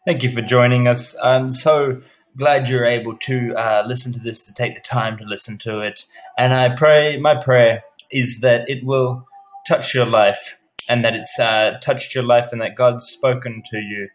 Thank 0.05 0.21
you 0.21 0.31
for 0.31 0.41
joining 0.41 0.87
us. 0.87 1.17
I'm 1.23 1.49
so 1.49 2.01
glad 2.37 2.69
you're 2.69 2.85
able 2.85 3.15
to 3.17 3.53
uh, 3.55 3.83
listen 3.85 4.13
to 4.13 4.19
this, 4.19 4.41
to 4.43 4.53
take 4.53 4.75
the 4.75 4.81
time 4.81 5.17
to 5.17 5.25
listen 5.25 5.57
to 5.59 5.81
it. 5.81 6.05
And 6.37 6.53
I 6.53 6.75
pray, 6.75 7.17
my 7.17 7.35
prayer 7.35 7.83
is 8.11 8.39
that 8.41 8.69
it 8.69 8.83
will 8.83 9.27
touch 9.67 9.93
your 9.93 10.05
life 10.05 10.55
and 10.89 11.03
that 11.03 11.15
it's 11.15 11.39
uh, 11.39 11.77
touched 11.81 12.13
your 12.13 12.23
life 12.23 12.49
and 12.51 12.61
that 12.61 12.75
God's 12.75 13.05
spoken 13.05 13.63
to 13.69 13.77
you 13.77 14.09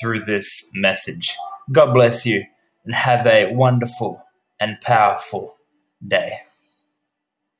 through 0.00 0.24
this 0.24 0.70
message. 0.74 1.36
God 1.70 1.92
bless 1.94 2.26
you 2.26 2.44
and 2.84 2.94
have 2.94 3.26
a 3.26 3.52
wonderful 3.52 4.22
and 4.60 4.80
powerful 4.80 5.56
day. 6.06 6.40